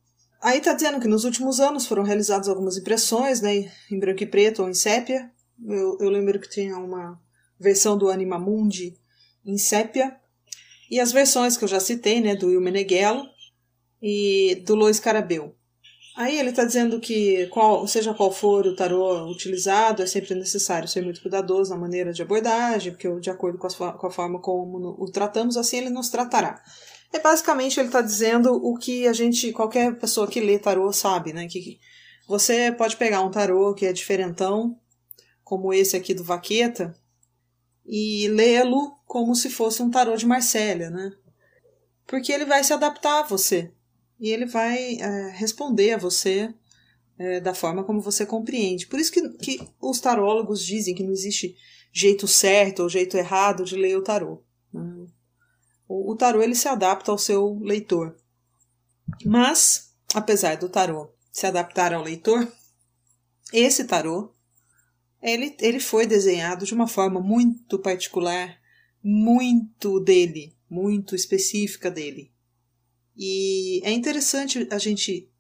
Aí 0.43 0.59
está 0.59 0.73
dizendo 0.73 1.01
que 1.01 1.09
nos 1.09 1.25
últimos 1.25 1.61
anos 1.61 1.87
foram 1.87 2.03
realizadas 2.03 2.49
algumas 2.49 2.77
impressões, 2.77 3.41
né, 3.41 3.71
em 3.91 3.99
branco 3.99 4.23
e 4.23 4.27
preto 4.27 4.63
ou 4.63 4.69
em 4.69 4.75
sépia. 4.75 5.31
Eu, 5.63 5.99
eu 6.01 6.09
lembro 6.09 6.41
que 6.41 6.49
tinha 6.49 6.79
uma 6.79 7.21
versão 7.59 7.97
do 7.97 8.09
Anima 8.09 8.39
Mundi 8.39 8.97
em 9.45 9.59
sépia. 9.59 10.17
E 10.91 10.99
as 10.99 11.13
versões 11.13 11.57
que 11.57 11.65
eu 11.65 11.69
já 11.69 11.79
citei, 11.79 12.21
né, 12.21 12.35
do 12.35 12.47
Will 12.47 12.61
Meneghello 12.61 13.27
e 14.03 14.63
do 14.67 14.75
Lois 14.75 14.99
Carabeu. 14.99 15.55
Aí 16.17 16.39
ele 16.39 16.51
está 16.51 16.65
dizendo 16.65 16.99
que, 16.99 17.47
qual, 17.47 17.87
seja 17.87 18.13
qual 18.13 18.33
for 18.33 18.67
o 18.67 18.75
tarô 18.75 19.31
utilizado, 19.31 20.03
é 20.03 20.07
sempre 20.07 20.35
necessário 20.35 20.89
ser 20.89 21.03
muito 21.03 21.23
cuidadoso 21.23 21.71
na 21.71 21.79
maneira 21.79 22.13
de 22.13 22.21
abordagem, 22.21 22.93
porque 22.93 23.09
de 23.21 23.31
acordo 23.31 23.59
com 23.59 23.67
a, 23.67 23.93
com 23.93 24.07
a 24.07 24.11
forma 24.11 24.41
como 24.41 24.97
o 24.99 25.11
tratamos, 25.11 25.57
assim 25.57 25.79
ele 25.79 25.91
nos 25.91 26.09
tratará. 26.11 26.61
É 27.13 27.19
basicamente 27.19 27.79
ele 27.79 27.89
está 27.89 28.03
dizendo 28.03 28.53
o 28.55 28.77
que 28.77 29.07
a 29.07 29.13
gente, 29.13 29.53
qualquer 29.53 29.97
pessoa 29.99 30.27
que 30.27 30.41
lê 30.41 30.59
tarô 30.59 30.93
sabe, 30.93 31.33
né? 31.33 31.47
Que 31.49 31.79
você 32.27 32.73
pode 32.73 32.97
pegar 32.97 33.23
um 33.23 33.31
tarô 33.31 33.75
que 33.75 33.87
é 33.87 33.93
diferentão, 33.93 34.79
como 35.43 35.73
esse 35.73 35.97
aqui 35.97 36.15
do 36.15 36.25
Vaqueta, 36.25 36.95
e 37.85 38.29
lê-lo 38.29 38.95
como 39.07 39.35
se 39.35 39.51
fosse 39.51 39.83
um 39.83 39.91
tarô 39.91 40.17
de 40.17 40.27
Marsella, 40.27 40.91
né? 40.91 41.11
Porque 42.07 42.33
ele 42.33 42.45
vai 42.45 42.63
se 42.63 42.73
adaptar 42.73 43.21
a 43.21 43.27
você 43.27 43.73
e 44.21 44.31
ele 44.31 44.45
vai 44.45 44.97
é, 44.97 45.31
responder 45.31 45.95
a 45.95 45.99
você 45.99 46.53
é, 47.19 47.41
da 47.41 47.55
forma 47.55 47.83
como 47.83 48.01
você 48.01 48.27
compreende. 48.27 48.87
Por 48.87 49.01
isso 49.01 49.11
que, 49.11 49.29
que 49.39 49.69
os 49.81 49.99
tarólogos 49.99 50.65
dizem 50.65 50.95
que 50.95 51.03
não 51.03 51.11
existe 51.11 51.57
jeito 51.93 52.29
certo 52.29 52.83
ou 52.83 52.89
jeito 52.89 53.17
errado 53.17 53.65
de 53.65 53.77
ler 53.77 53.97
o 53.97 54.03
tarô. 54.03 54.43
Né? 54.73 55.07
O, 55.89 56.13
o 56.13 56.17
tarô 56.17 56.43
ele 56.43 56.55
se 56.55 56.69
adapta 56.69 57.11
ao 57.11 57.19
seu 57.19 57.59
leitor. 57.63 58.15
Mas, 59.25 59.95
apesar 60.15 60.57
do 60.57 60.69
tarô 60.69 61.11
se 61.33 61.47
adaptar 61.47 61.95
ao 61.95 62.03
leitor, 62.03 62.47
esse 63.53 63.85
tarô 63.85 64.35
ele, 65.23 65.57
ele 65.61 65.81
foi 65.81 66.07
desenhado 66.07 66.65
de 66.65 66.75
uma 66.75 66.87
forma 66.87 67.21
muito 67.21 67.79
particular, 67.79 68.59
muito 69.03 69.99
dele, 70.01 70.55
muito 70.69 71.15
específica 71.15 71.91
dele. 71.91 72.33
E 73.23 73.83
é 73.85 73.93
interessante 73.93 74.67
a 74.71 74.79
gente 74.79 75.31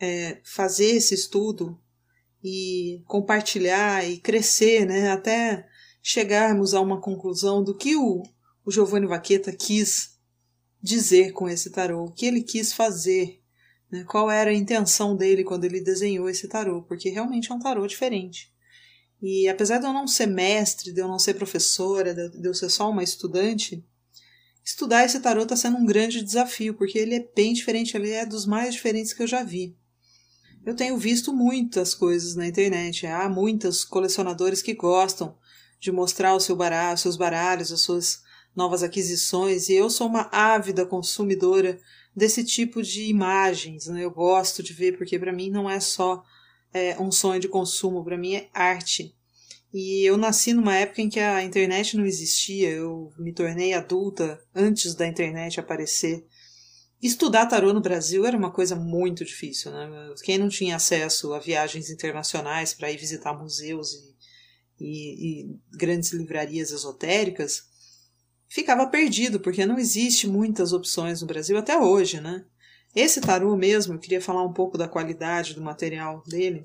é, 0.00 0.40
fazer 0.42 0.96
esse 0.96 1.14
estudo 1.14 1.80
e 2.42 3.00
compartilhar 3.06 4.04
e 4.04 4.18
crescer, 4.18 4.84
né, 4.84 5.12
até 5.12 5.64
chegarmos 6.02 6.74
a 6.74 6.80
uma 6.80 7.00
conclusão 7.00 7.62
do 7.62 7.76
que 7.76 7.94
o, 7.94 8.24
o 8.64 8.72
Giovanni 8.72 9.06
Vaqueta 9.06 9.52
quis 9.52 10.18
dizer 10.82 11.30
com 11.30 11.48
esse 11.48 11.70
tarô, 11.70 12.06
o 12.06 12.12
que 12.12 12.26
ele 12.26 12.42
quis 12.42 12.72
fazer, 12.72 13.40
né, 13.88 14.02
qual 14.02 14.28
era 14.28 14.50
a 14.50 14.54
intenção 14.54 15.14
dele 15.14 15.44
quando 15.44 15.64
ele 15.64 15.80
desenhou 15.80 16.28
esse 16.28 16.48
tarô, 16.48 16.82
porque 16.82 17.08
realmente 17.08 17.52
é 17.52 17.54
um 17.54 17.60
tarô 17.60 17.86
diferente. 17.86 18.52
E 19.22 19.48
apesar 19.48 19.78
de 19.78 19.86
eu 19.86 19.92
não 19.92 20.08
ser 20.08 20.26
mestre, 20.26 20.92
de 20.92 21.00
eu 21.00 21.06
não 21.06 21.20
ser 21.20 21.34
professora, 21.34 22.12
de 22.12 22.48
eu 22.48 22.54
ser 22.54 22.68
só 22.68 22.90
uma 22.90 23.04
estudante, 23.04 23.86
estudar 24.68 25.06
esse 25.06 25.18
tarô 25.20 25.44
está 25.44 25.56
sendo 25.56 25.78
um 25.78 25.86
grande 25.86 26.22
desafio, 26.22 26.74
porque 26.74 26.98
ele 26.98 27.14
é 27.14 27.26
bem 27.34 27.54
diferente, 27.54 27.96
ele 27.96 28.10
é 28.10 28.26
dos 28.26 28.44
mais 28.44 28.74
diferentes 28.74 29.14
que 29.14 29.22
eu 29.22 29.26
já 29.26 29.42
vi. 29.42 29.74
Eu 30.64 30.76
tenho 30.76 30.98
visto 30.98 31.32
muitas 31.32 31.94
coisas 31.94 32.34
na 32.34 32.46
internet, 32.46 33.06
há 33.06 33.30
muitos 33.30 33.82
colecionadores 33.82 34.60
que 34.60 34.74
gostam 34.74 35.34
de 35.80 35.90
mostrar 35.90 36.34
o 36.34 36.40
seu 36.40 36.54
baralho, 36.54 36.96
os 36.96 37.00
seus 37.00 37.16
baralhos, 37.16 37.72
as 37.72 37.80
suas 37.80 38.22
novas 38.54 38.82
aquisições, 38.82 39.70
e 39.70 39.74
eu 39.74 39.88
sou 39.88 40.06
uma 40.06 40.28
ávida 40.30 40.84
consumidora 40.84 41.80
desse 42.14 42.44
tipo 42.44 42.82
de 42.82 43.04
imagens. 43.04 43.86
Né? 43.86 44.04
Eu 44.04 44.10
gosto 44.10 44.62
de 44.62 44.74
ver, 44.74 44.98
porque 44.98 45.18
para 45.18 45.32
mim 45.32 45.48
não 45.48 45.70
é 45.70 45.80
só 45.80 46.22
é, 46.74 47.00
um 47.00 47.10
sonho 47.10 47.40
de 47.40 47.48
consumo, 47.48 48.04
para 48.04 48.18
mim 48.18 48.34
é 48.34 48.50
arte. 48.52 49.16
E 49.72 50.04
eu 50.04 50.16
nasci 50.16 50.54
numa 50.54 50.74
época 50.74 51.02
em 51.02 51.08
que 51.08 51.20
a 51.20 51.42
internet 51.42 51.96
não 51.96 52.06
existia, 52.06 52.70
eu 52.70 53.12
me 53.18 53.32
tornei 53.32 53.74
adulta 53.74 54.40
antes 54.54 54.94
da 54.94 55.06
internet 55.06 55.60
aparecer. 55.60 56.26
Estudar 57.02 57.46
tarô 57.46 57.72
no 57.72 57.80
Brasil 57.80 58.24
era 58.26 58.36
uma 58.36 58.50
coisa 58.50 58.74
muito 58.74 59.24
difícil, 59.24 59.70
né? 59.70 59.88
Quem 60.24 60.38
não 60.38 60.48
tinha 60.48 60.76
acesso 60.76 61.32
a 61.32 61.38
viagens 61.38 61.90
internacionais 61.90 62.74
para 62.74 62.90
ir 62.90 62.96
visitar 62.96 63.34
museus 63.34 63.92
e, 63.92 64.84
e, 64.84 65.42
e 65.42 65.60
grandes 65.76 66.12
livrarias 66.12 66.72
esotéricas 66.72 67.68
ficava 68.48 68.86
perdido, 68.86 69.38
porque 69.38 69.66
não 69.66 69.78
existe 69.78 70.26
muitas 70.26 70.72
opções 70.72 71.20
no 71.20 71.26
Brasil 71.26 71.56
até 71.58 71.78
hoje, 71.78 72.20
né? 72.20 72.44
Esse 72.96 73.20
tarô 73.20 73.54
mesmo, 73.54 73.94
eu 73.94 73.98
queria 73.98 74.20
falar 74.20 74.42
um 74.42 74.52
pouco 74.52 74.78
da 74.78 74.88
qualidade 74.88 75.54
do 75.54 75.60
material 75.60 76.22
dele. 76.26 76.64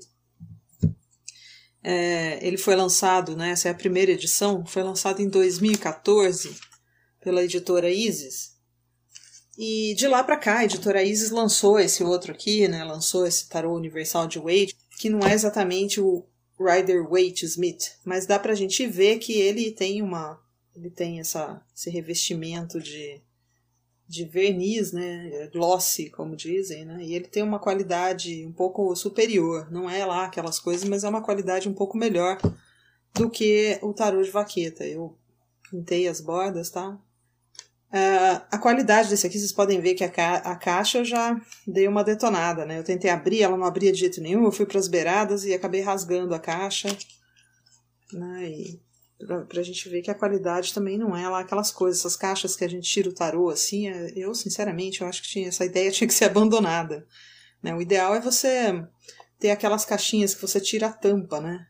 É, 1.84 2.38
ele 2.44 2.56
foi 2.56 2.74
lançado, 2.74 3.36
né, 3.36 3.50
essa 3.50 3.68
é 3.68 3.70
a 3.70 3.74
primeira 3.74 4.10
edição, 4.10 4.64
foi 4.64 4.82
lançado 4.82 5.20
em 5.20 5.28
2014 5.28 6.56
pela 7.20 7.44
editora 7.44 7.90
Isis. 7.90 8.54
E 9.58 9.94
de 9.94 10.08
lá 10.08 10.24
para 10.24 10.38
cá, 10.38 10.58
a 10.60 10.64
editora 10.64 11.02
Isis 11.02 11.30
lançou 11.30 11.78
esse 11.78 12.02
outro 12.02 12.32
aqui, 12.32 12.66
né, 12.66 12.82
lançou 12.82 13.26
esse 13.26 13.48
tarô 13.48 13.76
universal 13.76 14.26
de 14.26 14.38
Waite, 14.38 14.74
que 14.98 15.10
não 15.10 15.20
é 15.20 15.34
exatamente 15.34 16.00
o 16.00 16.24
Rider 16.58 17.06
Waite 17.06 17.44
Smith, 17.44 17.92
mas 18.02 18.26
dá 18.26 18.38
pra 18.38 18.54
gente 18.54 18.86
ver 18.86 19.18
que 19.18 19.34
ele 19.34 19.70
tem 19.70 20.00
uma 20.00 20.42
ele 20.74 20.90
tem 20.90 21.20
essa, 21.20 21.62
esse 21.74 21.88
revestimento 21.88 22.80
de 22.80 23.22
de 24.14 24.24
verniz, 24.24 24.92
né, 24.92 25.48
glossy, 25.52 26.08
como 26.08 26.36
dizem, 26.36 26.84
né, 26.84 27.02
e 27.02 27.14
ele 27.14 27.26
tem 27.26 27.42
uma 27.42 27.58
qualidade 27.58 28.46
um 28.46 28.52
pouco 28.52 28.94
superior, 28.94 29.70
não 29.72 29.90
é 29.90 30.06
lá 30.06 30.24
aquelas 30.24 30.60
coisas, 30.60 30.88
mas 30.88 31.02
é 31.02 31.08
uma 31.08 31.22
qualidade 31.22 31.68
um 31.68 31.74
pouco 31.74 31.98
melhor 31.98 32.38
do 33.12 33.28
que 33.28 33.78
o 33.82 33.92
tarô 33.92 34.22
de 34.22 34.30
vaqueta. 34.30 34.84
Eu 34.84 35.16
pintei 35.70 36.06
as 36.06 36.20
bordas, 36.20 36.70
tá? 36.70 36.98
Uh, 37.90 38.42
a 38.50 38.58
qualidade 38.58 39.08
desse 39.08 39.26
aqui, 39.26 39.38
vocês 39.38 39.52
podem 39.52 39.80
ver 39.80 39.94
que 39.94 40.02
a, 40.02 40.08
ca 40.08 40.36
a 40.38 40.56
caixa 40.56 41.04
já 41.04 41.40
dei 41.66 41.86
uma 41.86 42.02
detonada, 42.02 42.64
né? 42.64 42.78
Eu 42.78 42.84
tentei 42.84 43.10
abrir, 43.10 43.42
ela 43.42 43.56
não 43.56 43.66
abria 43.66 43.92
de 43.92 44.00
jeito 44.00 44.20
nenhum, 44.20 44.44
eu 44.44 44.52
fui 44.52 44.66
para 44.66 44.80
as 44.80 44.88
beiradas 44.88 45.44
e 45.44 45.54
acabei 45.54 45.80
rasgando 45.80 46.34
a 46.34 46.40
caixa. 46.40 46.88
Né? 48.12 48.48
E 48.48 48.80
pra, 49.18 49.60
a 49.60 49.62
gente 49.62 49.88
ver 49.88 50.02
que 50.02 50.10
a 50.10 50.14
qualidade 50.14 50.74
também 50.74 50.98
não 50.98 51.16
é 51.16 51.28
lá 51.28 51.40
aquelas 51.40 51.70
coisas, 51.70 52.00
essas 52.00 52.16
caixas 52.16 52.56
que 52.56 52.64
a 52.64 52.68
gente 52.68 52.90
tira 52.90 53.08
o 53.08 53.14
tarô 53.14 53.48
assim, 53.48 53.88
é, 53.88 54.12
eu 54.16 54.34
sinceramente 54.34 55.00
eu 55.00 55.06
acho 55.06 55.22
que 55.22 55.28
tinha, 55.28 55.48
essa 55.48 55.64
ideia 55.64 55.90
tinha 55.92 56.08
que 56.08 56.14
ser 56.14 56.26
abandonada. 56.26 57.06
Né? 57.62 57.74
O 57.74 57.80
ideal 57.80 58.14
é 58.14 58.20
você 58.20 58.84
ter 59.38 59.50
aquelas 59.50 59.84
caixinhas 59.84 60.34
que 60.34 60.42
você 60.42 60.60
tira 60.60 60.86
a 60.86 60.92
tampa, 60.92 61.40
né? 61.40 61.66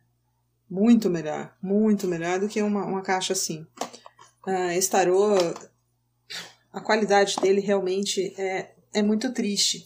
Muito 0.68 1.10
melhor, 1.10 1.54
muito 1.62 2.08
melhor 2.08 2.40
do 2.40 2.48
que 2.48 2.60
uma, 2.62 2.84
uma 2.84 3.02
caixa 3.02 3.32
assim. 3.32 3.66
Ah, 4.46 4.74
esse 4.74 4.90
tarô, 4.90 5.34
a 6.72 6.80
qualidade 6.80 7.36
dele 7.36 7.60
realmente 7.60 8.34
é, 8.38 8.74
é 8.92 9.02
muito 9.02 9.32
triste. 9.32 9.84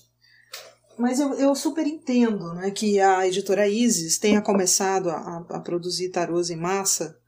Mas 0.98 1.20
eu, 1.20 1.34
eu 1.34 1.54
super 1.54 1.86
entendo 1.86 2.54
né, 2.54 2.70
que 2.70 2.98
a 2.98 3.26
editora 3.26 3.68
Isis 3.68 4.18
tenha 4.18 4.40
começado 4.40 5.10
a, 5.10 5.46
a 5.50 5.60
produzir 5.60 6.10
tarôs 6.10 6.50
em 6.50 6.56
massa 6.56 7.18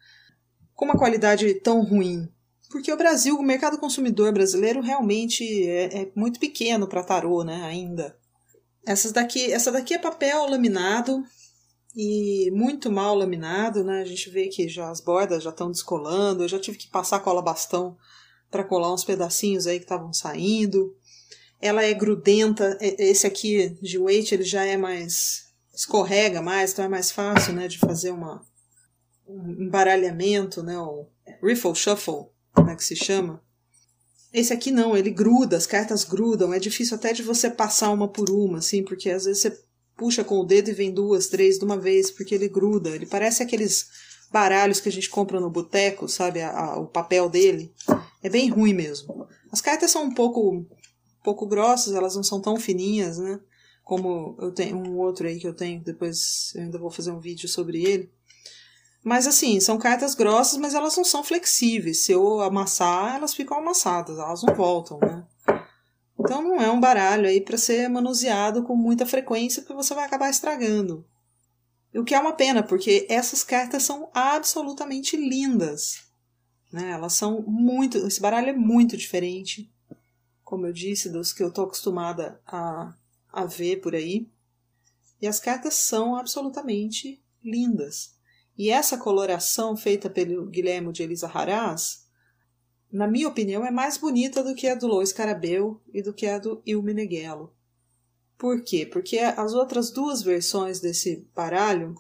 com 0.81 0.87
uma 0.87 0.97
qualidade 0.97 1.53
tão 1.57 1.83
ruim? 1.85 2.27
Porque 2.71 2.91
o 2.91 2.97
Brasil, 2.97 3.37
o 3.37 3.43
mercado 3.43 3.77
consumidor 3.77 4.33
brasileiro 4.33 4.81
realmente 4.81 5.45
é, 5.69 6.05
é 6.05 6.13
muito 6.17 6.41
pequeno 6.41 6.89
para 6.89 7.05
tarô, 7.05 7.45
né, 7.45 7.63
ainda. 7.65 8.17
Essas 8.87 9.13
daqui, 9.13 9.53
essa 9.53 9.71
daqui 9.71 9.93
é 9.93 9.99
papel 9.99 10.49
laminado 10.49 11.23
e 11.95 12.51
muito 12.55 12.91
mal 12.91 13.15
laminado, 13.15 13.85
né? 13.85 14.01
A 14.01 14.07
gente 14.07 14.31
vê 14.31 14.49
que 14.49 14.71
já 14.71 14.89
as 14.89 15.03
bordas 15.03 15.43
já 15.43 15.51
estão 15.51 15.71
descolando. 15.71 16.45
Eu 16.45 16.49
já 16.49 16.59
tive 16.59 16.79
que 16.79 16.89
passar 16.89 17.21
cola 17.21 17.43
bastão 17.43 17.95
para 18.51 18.65
colar 18.65 18.95
uns 18.95 19.05
pedacinhos 19.05 19.67
aí 19.67 19.77
que 19.77 19.85
estavam 19.85 20.15
saindo. 20.15 20.97
Ela 21.61 21.85
é 21.85 21.93
grudenta. 21.93 22.79
Esse 22.81 23.27
aqui 23.27 23.77
de 23.83 23.99
weight 23.99 24.33
ele 24.33 24.45
já 24.45 24.65
é 24.65 24.79
mais 24.79 25.51
escorrega 25.75 26.41
mais, 26.41 26.73
então 26.73 26.87
é 26.87 26.89
mais 26.89 27.11
fácil, 27.11 27.53
né, 27.53 27.69
de 27.69 27.79
fazer 27.79 28.13
uma 28.13 28.37
um 28.37 28.50
embaralhamento, 29.59 30.63
né, 30.63 30.79
o 30.79 31.07
riffle 31.43 31.75
shuffle, 31.75 32.27
como 32.55 32.71
é 32.71 32.77
que 32.77 32.85
se 32.85 32.97
chama. 32.97 33.43
Esse 34.33 34.53
aqui 34.53 34.71
não, 34.71 34.97
ele 34.97 35.11
gruda, 35.11 35.57
as 35.57 35.67
cartas 35.67 36.05
grudam, 36.05 36.55
é 36.55 36.59
difícil 36.59 36.97
até 36.97 37.13
de 37.13 37.23
você 37.23 37.51
passar 37.51 37.91
uma 37.91 38.07
por 38.07 38.31
uma, 38.31 38.59
assim, 38.59 38.85
porque 38.85 39.11
às 39.11 39.25
vezes 39.25 39.43
você 39.43 39.59
puxa 39.97 40.25
com 40.25 40.39
o 40.39 40.45
dedo 40.45 40.71
e 40.71 40.73
vem 40.73 40.93
duas, 40.93 41.29
três 41.29 41.59
de 41.59 41.65
uma 41.65 41.77
vez, 41.77 42.11
porque 42.11 42.35
ele 42.35 42.49
gruda. 42.49 42.91
Ele 42.91 43.07
parece 43.07 43.43
aqueles 43.43 43.89
baralhos 44.33 44.81
que 44.81 44.89
a 44.89 44.93
gente 44.93 45.11
compra 45.11 45.41
no 45.41 45.51
boteco, 45.51 46.09
sabe, 46.09 46.41
a, 46.41 46.51
a, 46.51 46.79
o 46.79 46.87
papel 46.87 47.29
dele. 47.29 47.75
É 48.23 48.29
bem 48.29 48.49
ruim 48.49 48.73
mesmo. 48.73 49.27
As 49.53 49.61
cartas 49.61 49.91
são 49.91 50.05
um 50.05 50.15
pouco, 50.15 50.55
um 50.55 50.67
pouco 51.23 51.47
grossas, 51.47 51.95
elas 51.95 52.15
não 52.15 52.23
são 52.23 52.41
tão 52.41 52.57
fininhas, 52.57 53.19
né? 53.19 53.41
Como 53.85 54.37
eu 54.41 54.53
tenho 54.53 54.77
um 54.77 54.97
outro 54.97 55.27
aí 55.27 55.39
que 55.39 55.47
eu 55.47 55.55
tenho, 55.55 55.83
depois 55.83 56.53
eu 56.55 56.63
ainda 56.63 56.79
vou 56.79 56.91
fazer 56.91 57.11
um 57.11 57.21
vídeo 57.21 57.49
sobre 57.49 57.83
ele. 57.85 58.11
Mas 59.03 59.27
assim, 59.27 59.59
são 59.61 59.79
cartas 59.79 60.15
grossas, 60.15 60.59
mas 60.59 60.75
elas 60.75 60.97
não 60.97 61.05
são 61.05 61.25
flexíveis. 61.25 62.05
Se 62.05 62.13
eu 62.13 62.41
amassar, 62.41 63.17
elas 63.17 63.35
ficam 63.35 63.59
amassadas, 63.59 64.19
elas 64.19 64.43
não 64.43 64.55
voltam, 64.55 64.99
né? 64.99 65.25
Então 66.19 66.43
não 66.43 66.61
é 66.61 66.71
um 66.71 66.79
baralho 66.79 67.27
aí 67.27 67.41
para 67.41 67.57
ser 67.57 67.89
manuseado 67.89 68.63
com 68.63 68.77
muita 68.77 69.07
frequência, 69.07 69.63
porque 69.63 69.75
você 69.75 69.95
vai 69.95 70.05
acabar 70.05 70.29
estragando. 70.29 71.05
O 71.95 72.05
que 72.05 72.15
é 72.15 72.21
uma 72.21 72.35
pena, 72.35 72.63
porque 72.63 73.07
essas 73.09 73.43
cartas 73.43 73.83
são 73.83 74.11
absolutamente 74.13 75.17
lindas. 75.17 76.05
Né? 76.71 76.91
Elas 76.91 77.15
são 77.15 77.43
muito. 77.43 77.99
Esse 78.07 78.21
baralho 78.21 78.51
é 78.51 78.53
muito 78.53 78.97
diferente, 78.97 79.73
como 80.45 80.67
eu 80.67 80.73
disse, 80.73 81.09
dos 81.09 81.33
que 81.33 81.43
eu 81.43 81.51
tô 81.51 81.63
acostumada 81.63 82.41
a, 82.47 82.95
a 83.33 83.45
ver 83.47 83.81
por 83.81 83.95
aí. 83.95 84.29
E 85.21 85.27
as 85.27 85.41
cartas 85.41 85.75
são 85.75 86.15
absolutamente 86.15 87.21
lindas. 87.43 88.20
E 88.57 88.71
essa 88.71 88.99
coloração 88.99 89.77
feita 89.77 90.11
pelo 90.11 90.47
Guilherme 90.47 90.93
de 90.93 91.03
Elisa 91.03 91.27
Haraz, 91.27 92.07
na 92.93 93.07
minha 93.07 93.29
opinião, 93.29 93.65
é 93.65 93.71
mais 93.71 93.97
bonita 93.97 94.43
do 94.43 94.55
que 94.55 94.67
a 94.67 94.75
do 94.75 94.87
Lois 94.87 95.13
Carabeu 95.13 95.81
e 95.93 96.03
do 96.03 96.13
que 96.13 96.27
a 96.27 96.39
do 96.39 96.61
Il 96.67 96.83
Meneghello. 96.83 97.55
Por 98.37 98.63
quê? 98.63 98.85
Porque 98.85 99.19
as 99.19 99.53
outras 99.53 99.91
duas 99.91 100.23
versões 100.23 100.81
desse 100.81 101.29
baralho, 101.35 101.95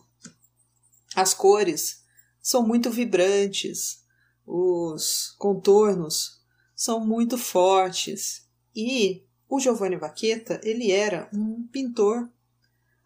as 1.15 1.35
cores 1.35 2.03
são 2.41 2.67
muito 2.67 2.91
vibrantes, 2.91 4.03
os 4.47 5.35
contornos 5.39 6.41
são 6.75 6.99
muito 6.99 7.37
fortes 7.37 8.49
e 8.75 9.25
o 9.49 9.61
Giovanni 9.61 9.97
Vaqueta 9.97 10.61
ele 10.65 10.91
era 10.91 11.29
um 11.33 11.67
pintor 11.67 12.29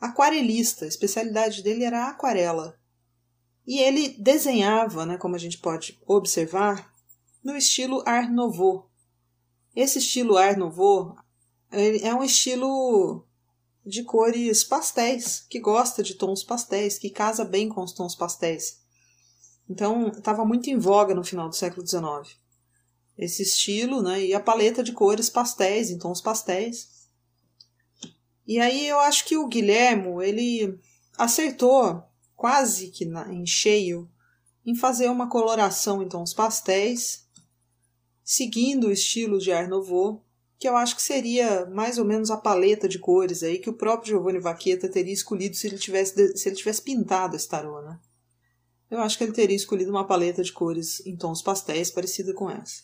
aquarelista, 0.00 0.84
a 0.84 0.88
especialidade 0.88 1.62
dele 1.62 1.84
era 1.84 2.04
a 2.04 2.10
aquarela. 2.10 2.78
E 3.66 3.78
ele 3.80 4.10
desenhava, 4.18 5.06
né, 5.06 5.16
como 5.16 5.36
a 5.36 5.38
gente 5.38 5.58
pode 5.58 5.98
observar, 6.06 6.92
no 7.42 7.56
estilo 7.56 8.02
Art 8.06 8.30
Nouveau. 8.30 8.90
Esse 9.74 9.98
estilo 9.98 10.36
Art 10.36 10.56
Nouveau 10.56 11.16
é 11.70 12.14
um 12.14 12.22
estilo 12.22 13.26
de 13.84 14.02
cores 14.02 14.64
pastéis, 14.64 15.40
que 15.48 15.58
gosta 15.58 16.02
de 16.02 16.14
tons 16.14 16.42
pastéis, 16.42 16.98
que 16.98 17.10
casa 17.10 17.44
bem 17.44 17.68
com 17.68 17.82
os 17.82 17.92
tons 17.92 18.14
pastéis. 18.14 18.82
Então, 19.68 20.08
estava 20.08 20.44
muito 20.44 20.68
em 20.68 20.78
voga 20.78 21.14
no 21.14 21.24
final 21.24 21.48
do 21.48 21.56
século 21.56 21.86
XIX. 21.86 22.38
Esse 23.16 23.42
estilo, 23.42 24.02
né, 24.02 24.24
e 24.24 24.34
a 24.34 24.40
paleta 24.40 24.82
de 24.82 24.92
cores 24.92 25.30
pastéis, 25.30 25.90
em 25.90 25.98
tons 25.98 26.20
pastéis. 26.20 27.08
E 28.46 28.58
aí 28.58 28.86
eu 28.86 29.00
acho 29.00 29.24
que 29.24 29.36
o 29.36 29.46
Guilhermo, 29.46 30.22
ele 30.22 30.78
acertou 31.16 32.02
quase 32.44 32.88
que 32.88 33.06
na, 33.06 33.32
em 33.32 33.46
cheio 33.46 34.06
em 34.66 34.74
fazer 34.74 35.08
uma 35.08 35.30
coloração 35.30 36.02
em 36.02 36.08
tons 36.10 36.34
pastéis, 36.34 37.26
seguindo 38.22 38.88
o 38.88 38.92
estilo 38.92 39.38
de 39.38 39.50
Art 39.50 39.66
Nouveau, 39.66 40.22
que 40.58 40.68
eu 40.68 40.76
acho 40.76 40.94
que 40.94 41.00
seria 41.00 41.64
mais 41.64 41.96
ou 41.96 42.04
menos 42.04 42.30
a 42.30 42.36
paleta 42.36 42.86
de 42.86 42.98
cores 42.98 43.42
aí 43.42 43.58
que 43.58 43.70
o 43.70 43.78
próprio 43.78 44.10
Giovanni 44.10 44.40
Vaqueta 44.40 44.90
teria 44.90 45.14
escolhido 45.14 45.56
se 45.56 45.68
ele 45.68 45.78
tivesse, 45.78 46.36
se 46.36 46.46
ele 46.46 46.56
tivesse 46.56 46.82
pintado 46.82 47.34
esse 47.34 47.48
tarô, 47.48 47.80
né? 47.80 47.98
Eu 48.90 48.98
acho 48.98 49.16
que 49.16 49.24
ele 49.24 49.32
teria 49.32 49.56
escolhido 49.56 49.90
uma 49.90 50.06
paleta 50.06 50.42
de 50.42 50.52
cores 50.52 51.00
em 51.06 51.16
tons 51.16 51.40
pastéis 51.40 51.90
parecida 51.90 52.34
com 52.34 52.50
essa. 52.50 52.82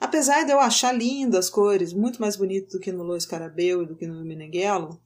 Apesar 0.00 0.44
de 0.44 0.52
eu 0.52 0.58
achar 0.58 0.92
lindas 0.92 1.44
as 1.44 1.50
cores, 1.50 1.92
muito 1.92 2.18
mais 2.18 2.34
bonito 2.34 2.78
do 2.78 2.80
que 2.80 2.92
no 2.92 3.02
Lois 3.02 3.26
Carabeu 3.26 3.82
e 3.82 3.86
do 3.86 3.94
que 3.94 4.06
no 4.06 4.24
Meneghello, 4.24 4.98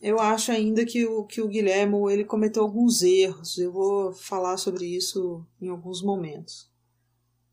eu 0.00 0.18
acho 0.18 0.50
ainda 0.50 0.86
que 0.86 1.06
o, 1.06 1.24
que 1.24 1.42
o 1.42 1.48
Guilhermo 1.48 2.08
ele 2.08 2.24
cometeu 2.24 2.62
alguns 2.62 3.02
erros. 3.02 3.58
Eu 3.58 3.70
vou 3.70 4.12
falar 4.12 4.56
sobre 4.56 4.86
isso 4.86 5.44
em 5.60 5.68
alguns 5.68 6.02
momentos. 6.02 6.70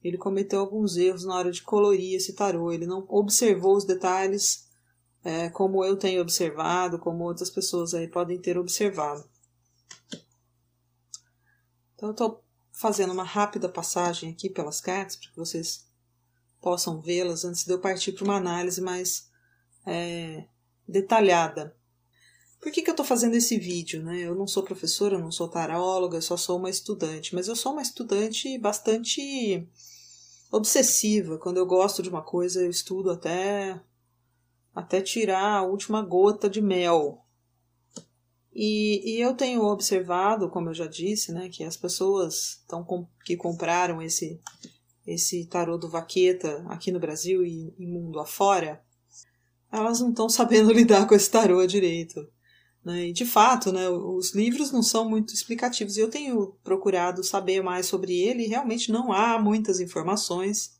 Ele 0.02 0.18
cometeu 0.18 0.60
alguns 0.60 0.96
erros 0.96 1.26
na 1.26 1.36
hora 1.36 1.52
de 1.52 1.62
colorir 1.62 2.16
esse 2.16 2.34
tarô. 2.34 2.72
Ele 2.72 2.88
não 2.88 3.06
observou 3.10 3.76
os 3.76 3.84
detalhes 3.84 4.68
é, 5.24 5.50
como 5.50 5.84
eu 5.84 5.98
tenho 5.98 6.22
observado, 6.22 6.98
como 7.00 7.26
outras 7.26 7.50
pessoas 7.50 7.94
aí 7.94 8.08
podem 8.08 8.40
ter 8.40 8.58
observado. 8.58 9.28
Então, 11.94 12.10
eu 12.10 12.12
estou 12.12 12.44
fazendo 12.72 13.12
uma 13.12 13.24
rápida 13.24 13.68
passagem 13.68 14.32
aqui 14.32 14.50
pelas 14.50 14.80
cartas 14.80 15.18
para 15.18 15.30
que 15.32 15.36
vocês 15.36 15.86
possam 16.62 17.02
vê-las 17.02 17.44
antes 17.44 17.66
de 17.66 17.74
eu 17.74 17.82
partir 17.82 18.14
para 18.14 18.24
uma 18.24 18.38
análise 18.38 18.80
mais 18.80 19.30
é, 19.86 20.46
detalhada. 20.88 21.76
Por 22.60 22.72
que, 22.72 22.82
que 22.82 22.90
eu 22.90 22.94
estou 22.94 23.06
fazendo 23.06 23.36
esse 23.36 23.58
vídeo? 23.58 24.04
Né? 24.04 24.22
Eu 24.22 24.36
não 24.36 24.48
sou 24.48 24.64
professora, 24.64 25.20
não 25.20 25.32
sou 25.32 25.48
taróloga, 25.48 26.20
só 26.22 26.36
sou 26.36 26.58
uma 26.58 26.70
estudante, 26.70 27.36
mas 27.36 27.48
eu 27.48 27.56
sou 27.56 27.74
uma 27.74 27.82
estudante 27.82 28.58
bastante 28.58 29.68
obsessiva. 30.52 31.38
Quando 31.38 31.58
eu 31.58 31.66
gosto 31.66 32.02
de 32.02 32.10
uma 32.10 32.22
coisa, 32.22 32.62
eu 32.62 32.70
estudo 32.70 33.12
até, 33.12 33.80
até 34.74 35.02
tirar 35.02 35.58
a 35.58 35.64
última 35.64 36.02
gota 36.02 36.50
de 36.50 36.62
mel. 36.62 37.24
E, 38.54 39.18
e 39.18 39.22
eu 39.22 39.36
tenho 39.36 39.62
observado, 39.64 40.50
como 40.50 40.70
eu 40.70 40.74
já 40.74 40.88
disse, 40.88 41.32
né, 41.32 41.48
que 41.48 41.64
as 41.64 41.78
pessoas 41.78 42.64
tão 42.68 42.84
com, 42.84 43.08
que 43.24 43.38
compraram 43.38 44.02
esse, 44.02 44.42
esse 45.06 45.46
tarô 45.46 45.78
do 45.78 45.88
Vaqueta 45.88 46.66
aqui 46.68 46.92
no 46.92 47.00
Brasil 47.00 47.46
e, 47.46 47.72
e 47.78 47.86
mundo 47.86 48.20
afora, 48.20 48.84
elas 49.72 50.00
não 50.00 50.10
estão 50.10 50.28
sabendo 50.28 50.72
lidar 50.74 51.08
com 51.08 51.14
esse 51.14 51.30
tarô 51.30 51.64
direito. 51.68 52.28
Né? 52.88 53.08
E 53.08 53.12
de 53.12 53.26
fato, 53.26 53.74
né, 53.74 53.90
os 53.90 54.34
livros 54.34 54.72
não 54.72 54.82
são 54.82 55.10
muito 55.10 55.34
explicativos. 55.34 55.98
Eu 55.98 56.10
tenho 56.10 56.56
procurado 56.64 57.22
saber 57.22 57.62
mais 57.62 57.86
sobre 57.86 58.18
ele 58.18 58.46
e 58.46 58.48
realmente 58.48 58.94
não 58.94 59.12
há 59.12 59.38
muitas 59.38 59.82
informações, 59.82 60.80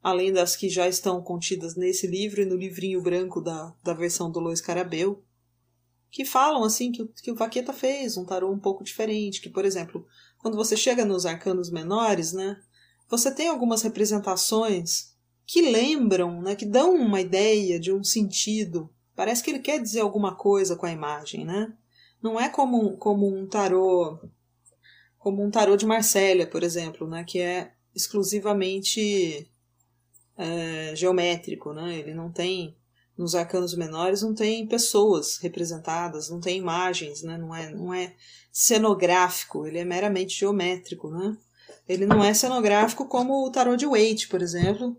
além 0.00 0.32
das 0.32 0.54
que 0.54 0.68
já 0.68 0.86
estão 0.86 1.20
contidas 1.20 1.74
nesse 1.74 2.06
livro 2.06 2.40
e 2.40 2.46
no 2.46 2.54
livrinho 2.54 3.02
branco 3.02 3.40
da, 3.40 3.74
da 3.82 3.92
versão 3.92 4.30
do 4.30 4.38
Lois 4.38 4.60
Carabeu, 4.60 5.24
que 6.08 6.24
falam 6.24 6.62
assim 6.62 6.92
que, 6.92 7.04
que 7.20 7.32
o 7.32 7.34
Vaqueta 7.34 7.72
fez 7.72 8.16
um 8.16 8.24
tarô 8.24 8.52
um 8.52 8.60
pouco 8.60 8.84
diferente. 8.84 9.40
Que, 9.40 9.50
por 9.50 9.64
exemplo, 9.64 10.06
quando 10.38 10.56
você 10.56 10.76
chega 10.76 11.04
nos 11.04 11.26
arcanos 11.26 11.68
menores, 11.68 12.32
né, 12.32 12.56
você 13.10 13.34
tem 13.34 13.48
algumas 13.48 13.82
representações 13.82 15.16
que 15.44 15.60
lembram, 15.62 16.40
né, 16.40 16.54
que 16.54 16.64
dão 16.64 16.94
uma 16.94 17.20
ideia 17.20 17.80
de 17.80 17.92
um 17.92 18.04
sentido 18.04 18.88
Parece 19.16 19.42
que 19.42 19.50
ele 19.50 19.60
quer 19.60 19.80
dizer 19.80 20.00
alguma 20.00 20.34
coisa 20.34 20.76
com 20.76 20.86
a 20.86 20.92
imagem, 20.92 21.44
né? 21.44 21.72
Não 22.22 22.40
é 22.40 22.48
como, 22.48 22.96
como 22.96 23.26
um 23.26 23.46
tarô 23.46 24.18
como 25.18 25.42
um 25.42 25.50
tarô 25.50 25.74
de 25.74 25.86
Marsella, 25.86 26.46
por 26.46 26.62
exemplo, 26.62 27.08
né? 27.08 27.24
Que 27.24 27.40
é 27.40 27.72
exclusivamente 27.94 29.50
é, 30.36 30.94
geométrico, 30.94 31.72
né? 31.72 31.98
Ele 31.98 32.12
não 32.12 32.30
tem 32.30 32.76
nos 33.16 33.34
arcanos 33.34 33.76
menores 33.76 34.22
não 34.22 34.34
tem 34.34 34.66
pessoas 34.66 35.38
representadas, 35.38 36.28
não 36.28 36.40
tem 36.40 36.58
imagens, 36.58 37.22
né? 37.22 37.38
Não 37.38 37.54
é 37.54 37.70
não 37.70 37.94
é 37.94 38.14
cenográfico, 38.52 39.66
ele 39.66 39.78
é 39.78 39.84
meramente 39.84 40.38
geométrico, 40.38 41.10
né? 41.10 41.36
Ele 41.88 42.06
não 42.06 42.22
é 42.24 42.34
cenográfico 42.34 43.06
como 43.06 43.46
o 43.46 43.50
tarô 43.50 43.76
de 43.76 43.86
Waite, 43.86 44.28
por 44.28 44.42
exemplo, 44.42 44.96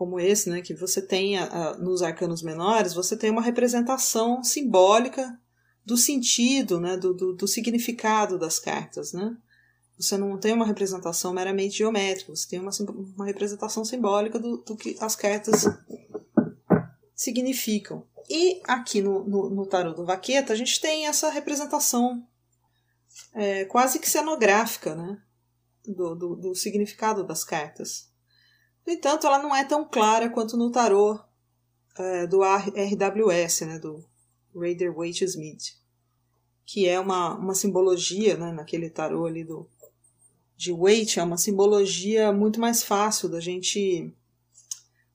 como 0.00 0.18
esse, 0.18 0.48
né, 0.48 0.62
que 0.62 0.72
você 0.72 1.02
tem 1.02 1.36
a, 1.36 1.44
a, 1.44 1.76
nos 1.76 2.00
arcanos 2.00 2.42
menores, 2.42 2.94
você 2.94 3.14
tem 3.14 3.28
uma 3.28 3.42
representação 3.42 4.42
simbólica 4.42 5.38
do 5.84 5.94
sentido, 5.94 6.80
né, 6.80 6.96
do, 6.96 7.12
do, 7.12 7.34
do, 7.34 7.46
significado 7.46 8.38
das 8.38 8.58
cartas, 8.58 9.12
né? 9.12 9.36
Você 9.98 10.16
não 10.16 10.38
tem 10.38 10.54
uma 10.54 10.64
representação 10.64 11.34
meramente 11.34 11.76
geométrica, 11.76 12.34
você 12.34 12.48
tem 12.48 12.58
uma, 12.58 12.70
uma 13.14 13.26
representação 13.26 13.84
simbólica 13.84 14.38
do, 14.38 14.56
do 14.64 14.74
que 14.74 14.96
as 15.02 15.14
cartas 15.14 15.66
significam. 17.14 18.06
E 18.26 18.62
aqui 18.64 19.02
no, 19.02 19.22
no, 19.28 19.50
no 19.50 19.66
tarot 19.66 19.94
do 19.94 20.06
Vaqueta, 20.06 20.54
a 20.54 20.56
gente 20.56 20.80
tem 20.80 21.08
essa 21.08 21.28
representação 21.28 22.26
é, 23.34 23.66
quase 23.66 23.98
que 23.98 24.08
cenográfica, 24.08 24.94
né? 24.94 25.20
Do, 25.86 26.14
do, 26.14 26.36
do 26.36 26.54
significado 26.54 27.22
das 27.22 27.44
cartas. 27.44 28.09
No 28.90 28.94
entanto, 28.94 29.24
ela 29.24 29.40
não 29.40 29.54
é 29.54 29.62
tão 29.62 29.84
clara 29.84 30.28
quanto 30.28 30.56
no 30.56 30.68
tarô 30.68 31.16
é, 31.96 32.26
do 32.26 32.40
RWS, 32.42 33.60
né, 33.60 33.78
do 33.78 34.04
Raider 34.52 34.92
Waite 34.92 35.24
Smith, 35.26 35.76
que 36.66 36.88
é 36.88 36.98
uma, 36.98 37.36
uma 37.36 37.54
simbologia, 37.54 38.36
né, 38.36 38.50
naquele 38.50 38.90
tarô 38.90 39.26
ali 39.26 39.44
do, 39.44 39.70
de 40.56 40.72
Waite, 40.72 41.20
é 41.20 41.22
uma 41.22 41.38
simbologia 41.38 42.32
muito 42.32 42.58
mais 42.58 42.82
fácil 42.82 43.28
da 43.28 43.38
gente 43.38 44.12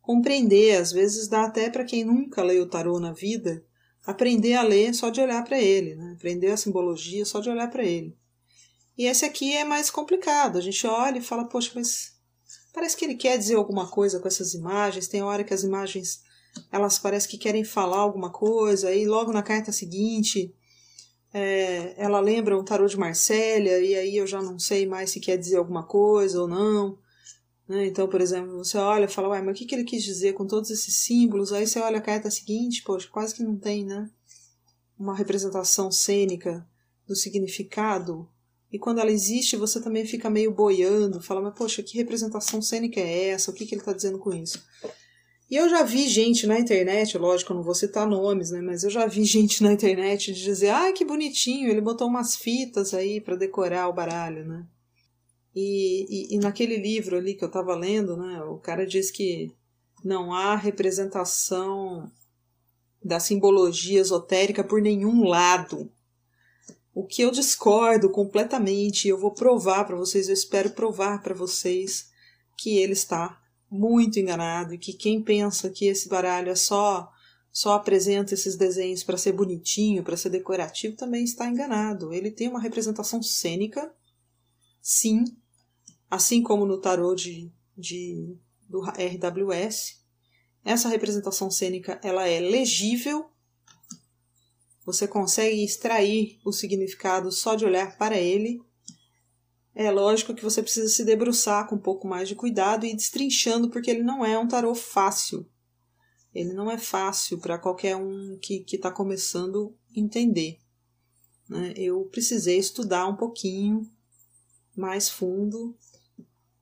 compreender. 0.02 0.78
Às 0.78 0.94
vezes 0.94 1.28
dá 1.28 1.44
até 1.44 1.70
para 1.70 1.84
quem 1.84 2.06
nunca 2.06 2.42
leu 2.44 2.64
o 2.64 2.70
tarô 2.70 2.98
na 2.98 3.12
vida, 3.12 3.62
aprender 4.06 4.54
a 4.54 4.64
ler 4.64 4.94
só 4.94 5.10
de 5.10 5.20
olhar 5.20 5.44
para 5.44 5.60
ele, 5.60 5.96
né? 5.96 6.14
aprender 6.16 6.52
a 6.52 6.58
simbologia 6.58 7.26
só 7.26 7.42
de 7.42 7.50
olhar 7.50 7.70
para 7.70 7.84
ele. 7.84 8.16
E 8.98 9.04
esse 9.04 9.26
aqui 9.26 9.52
é 9.52 9.66
mais 9.66 9.92
complicado. 9.92 10.58
A 10.58 10.62
gente 10.62 10.88
olha 10.88 11.18
e 11.18 11.22
fala, 11.22 11.44
poxa, 11.44 11.74
mas 11.76 12.15
Parece 12.76 12.98
que 12.98 13.06
ele 13.06 13.16
quer 13.16 13.38
dizer 13.38 13.56
alguma 13.56 13.88
coisa 13.88 14.20
com 14.20 14.28
essas 14.28 14.54
imagens. 14.54 15.08
Tem 15.08 15.24
hora 15.24 15.46
que 15.46 15.54
as 15.54 15.64
imagens 15.64 16.22
elas 16.70 17.00
parecem 17.00 17.32
que 17.32 17.38
querem 17.38 17.64
falar 17.64 18.00
alguma 18.00 18.30
coisa, 18.30 18.94
e 18.94 19.06
logo 19.06 19.32
na 19.32 19.42
carta 19.42 19.72
seguinte 19.72 20.54
é, 21.34 21.94
ela 21.98 22.20
lembra 22.20 22.58
um 22.58 22.64
tarô 22.64 22.86
de 22.86 22.98
Marsella, 22.98 23.80
e 23.80 23.96
aí 23.96 24.18
eu 24.18 24.28
já 24.28 24.42
não 24.42 24.60
sei 24.60 24.86
mais 24.86 25.10
se 25.10 25.22
quer 25.22 25.38
dizer 25.38 25.56
alguma 25.56 25.84
coisa 25.84 26.42
ou 26.42 26.48
não. 26.50 26.98
Né? 27.68 27.88
Então, 27.88 28.10
por 28.10 28.20
exemplo, 28.20 28.58
você 28.58 28.78
olha 28.78 29.06
e 29.06 29.10
fala, 29.10 29.30
uai, 29.30 29.42
mas 29.42 29.56
o 29.56 29.58
que, 29.58 29.66
que 29.66 29.74
ele 29.74 29.86
quis 29.86 30.04
dizer 30.04 30.34
com 30.34 30.46
todos 30.46 30.70
esses 30.70 30.98
símbolos? 30.98 31.54
Aí 31.54 31.66
você 31.66 31.80
olha 31.80 31.98
a 31.98 32.02
carta 32.02 32.30
seguinte, 32.30 32.84
poxa, 32.84 33.08
quase 33.10 33.34
que 33.34 33.44
não 33.44 33.58
tem, 33.58 33.86
né? 33.86 34.10
Uma 35.00 35.16
representação 35.16 35.90
cênica 35.92 36.68
do 37.08 37.16
significado 37.16 38.30
e 38.76 38.78
quando 38.78 39.00
ela 39.00 39.10
existe, 39.10 39.56
você 39.56 39.82
também 39.82 40.06
fica 40.06 40.30
meio 40.30 40.52
boiando, 40.52 41.22
fala, 41.22 41.40
mas 41.40 41.54
poxa, 41.54 41.82
que 41.82 41.96
representação 41.96 42.62
cênica 42.62 43.00
é 43.00 43.30
essa? 43.30 43.50
O 43.50 43.54
que, 43.54 43.66
que 43.66 43.74
ele 43.74 43.80
está 43.80 43.94
dizendo 43.94 44.20
com 44.20 44.34
isso? 44.34 44.62
E 45.50 45.56
eu 45.56 45.70
já 45.70 45.82
vi 45.82 46.10
gente 46.10 46.46
na 46.46 46.60
internet, 46.60 47.18
lógico, 47.18 47.54
eu 47.54 47.56
não 47.56 47.64
vou 47.64 47.74
citar 47.74 48.06
nomes, 48.06 48.52
né? 48.52 48.60
Mas 48.60 48.84
eu 48.84 48.90
já 48.90 49.08
vi 49.08 49.24
gente 49.24 49.64
na 49.64 49.72
internet 49.72 50.34
dizer, 50.34 50.72
ai, 50.72 50.92
que 50.92 51.06
bonitinho, 51.06 51.70
ele 51.70 51.80
botou 51.80 52.10
umas 52.10 52.36
fitas 52.36 52.94
aí 52.94 53.22
para 53.22 53.38
decorar 53.38 53.88
o 53.88 53.94
baralho, 53.94 54.46
né? 54.46 54.68
E, 55.56 56.34
e, 56.34 56.36
e, 56.36 56.38
naquele 56.38 56.76
livro 56.76 57.16
ali 57.16 57.34
que 57.34 57.46
eu 57.46 57.48
estava 57.48 57.74
lendo, 57.78 58.18
né, 58.18 58.44
o 58.44 58.58
cara 58.58 58.86
diz 58.86 59.10
que 59.10 59.54
não 60.04 60.34
há 60.34 60.54
representação 60.58 62.12
da 63.02 63.22
simbologia 63.22 64.02
esotérica 64.02 64.66
por 64.66 64.82
nenhum 64.82 65.24
lado. 65.24 65.90
O 66.96 67.06
que 67.06 67.22
eu 67.22 67.30
discordo 67.30 68.10
completamente, 68.10 69.10
eu 69.10 69.20
vou 69.20 69.34
provar 69.34 69.84
para 69.84 69.98
vocês, 69.98 70.30
eu 70.30 70.34
espero 70.34 70.70
provar 70.70 71.22
para 71.22 71.36
vocês 71.36 72.10
que 72.58 72.78
ele 72.78 72.94
está 72.94 73.38
muito 73.70 74.18
enganado 74.18 74.74
e 74.74 74.78
que 74.78 74.94
quem 74.94 75.22
pensa 75.22 75.70
que 75.70 75.88
esse 75.88 76.08
baralho 76.08 76.50
é 76.50 76.56
só 76.56 77.12
só 77.52 77.74
apresenta 77.74 78.34
esses 78.34 78.58
desenhos 78.58 79.02
para 79.02 79.18
ser 79.18 79.32
bonitinho, 79.32 80.04
para 80.04 80.18
ser 80.18 80.30
decorativo, 80.30 80.98
também 80.98 81.24
está 81.24 81.48
enganado. 81.50 82.14
Ele 82.14 82.30
tem 82.30 82.50
uma 82.50 82.60
representação 82.60 83.24
cênica, 83.24 83.94
sim, 84.82 85.24
assim 86.10 86.44
como 86.44 86.66
no 86.66 86.82
tarô 86.82 87.16
de, 87.16 87.50
de, 87.78 88.38
do 88.70 88.82
RWS. 88.82 90.02
Essa 90.66 90.90
representação 90.90 91.50
cênica 91.50 91.98
ela 92.04 92.28
é 92.28 92.42
legível, 92.42 93.30
você 94.86 95.08
consegue 95.08 95.64
extrair 95.64 96.40
o 96.46 96.52
significado 96.52 97.32
só 97.32 97.56
de 97.56 97.66
olhar 97.66 97.98
para 97.98 98.18
ele 98.18 98.62
é 99.76 99.92
lógico 99.92 100.34
que 100.34 100.44
você 100.44 100.64
precisa 100.64 100.88
se 100.88 101.04
debruçar 101.04 101.68
com 101.68 101.76
um 101.76 101.82
pouco 101.82 102.08
mais 102.08 102.30
de 102.30 102.36
cuidado 102.36 102.86
e 102.86 102.92
ir 102.92 102.96
destrinchando, 102.96 103.70
porque 103.70 103.92
ele 103.92 104.04
não 104.04 104.26
é 104.26 104.40
um 104.40 104.48
tarô 104.48 104.74
fácil. 104.74 105.46
Ele 106.34 106.54
não 106.54 106.72
é 106.72 106.78
fácil 106.78 107.38
para 107.40 107.58
qualquer 107.58 107.98
um 107.98 108.38
que 108.42 108.66
está 108.72 108.90
começando 108.90 109.76
a 109.94 110.00
entender. 110.00 110.60
Né? 111.50 111.74
Eu 111.76 112.06
precisei 112.06 112.58
estudar 112.58 113.06
um 113.06 113.18
pouquinho 113.18 113.90
mais 114.78 115.10
fundo 115.10 115.78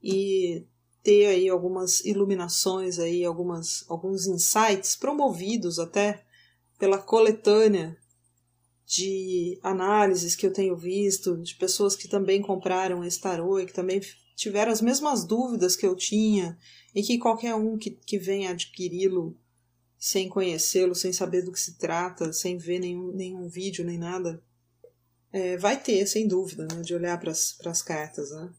e 0.02 0.66
ter 1.04 1.28
aí 1.28 1.48
algumas 1.48 2.04
iluminações 2.04 2.98
aí, 2.98 3.24
algumas, 3.24 3.86
alguns 3.88 4.26
insights 4.26 4.96
promovidos 4.96 5.78
até 5.78 6.26
pela 6.80 6.98
coletânea 6.98 7.96
de 8.94 9.58
análises 9.64 10.36
que 10.36 10.46
eu 10.46 10.54
tenho 10.54 10.78
visto, 10.78 11.36
de 11.38 11.56
pessoas 11.56 11.96
que 11.96 12.08
também 12.08 12.44
compraram 12.44 13.04
esse 13.04 13.20
tarô 13.20 13.60
e 13.60 13.66
que 13.66 13.74
também 13.74 14.00
tiveram 14.36 14.72
as 14.72 14.82
mesmas 14.82 15.26
dúvidas 15.26 15.76
que 15.76 15.86
eu 15.86 15.96
tinha, 15.96 16.56
e 16.94 17.02
que 17.02 17.18
qualquer 17.18 17.56
um 17.56 17.76
que, 17.76 17.90
que 17.90 18.20
venha 18.20 18.52
adquiri-lo 18.52 19.36
sem 19.98 20.30
conhecê-lo, 20.30 20.94
sem 20.94 21.12
saber 21.12 21.42
do 21.42 21.52
que 21.52 21.60
se 21.60 21.78
trata, 21.78 22.32
sem 22.32 22.58
ver 22.58 22.78
nenhum, 22.78 23.12
nenhum 23.14 23.50
vídeo 23.50 23.84
nem 23.84 23.98
nada, 23.98 24.44
é, 25.32 25.58
vai 25.58 25.82
ter, 25.82 26.06
sem 26.06 26.28
dúvida, 26.28 26.68
né, 26.72 26.82
de 26.82 26.94
olhar 26.94 27.20
para 27.20 27.32
as 27.32 27.82
cartas. 27.82 28.30
Né? 28.30 28.54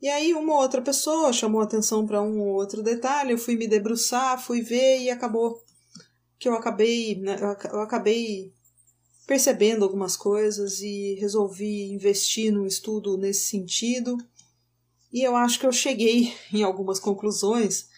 E 0.00 0.08
aí 0.08 0.32
uma 0.34 0.54
outra 0.54 0.80
pessoa 0.80 1.32
chamou 1.32 1.60
atenção 1.60 2.06
para 2.06 2.22
um 2.22 2.38
ou 2.40 2.54
outro 2.54 2.80
detalhe, 2.80 3.32
eu 3.32 3.38
fui 3.38 3.56
me 3.56 3.66
debruçar, 3.66 4.40
fui 4.40 4.62
ver 4.62 5.00
e 5.00 5.10
acabou 5.10 5.64
que 6.38 6.48
eu 6.48 6.54
acabei, 6.54 7.16
né, 7.16 7.36
eu 7.72 7.80
acabei 7.80 8.52
percebendo 9.30 9.84
algumas 9.84 10.16
coisas 10.16 10.80
e 10.80 11.14
resolvi 11.14 11.92
investir 11.92 12.52
num 12.52 12.66
estudo 12.66 13.16
nesse 13.16 13.44
sentido. 13.44 14.18
E 15.12 15.22
eu 15.22 15.36
acho 15.36 15.60
que 15.60 15.64
eu 15.64 15.70
cheguei 15.70 16.34
em 16.52 16.64
algumas 16.64 16.98
conclusões 16.98 17.88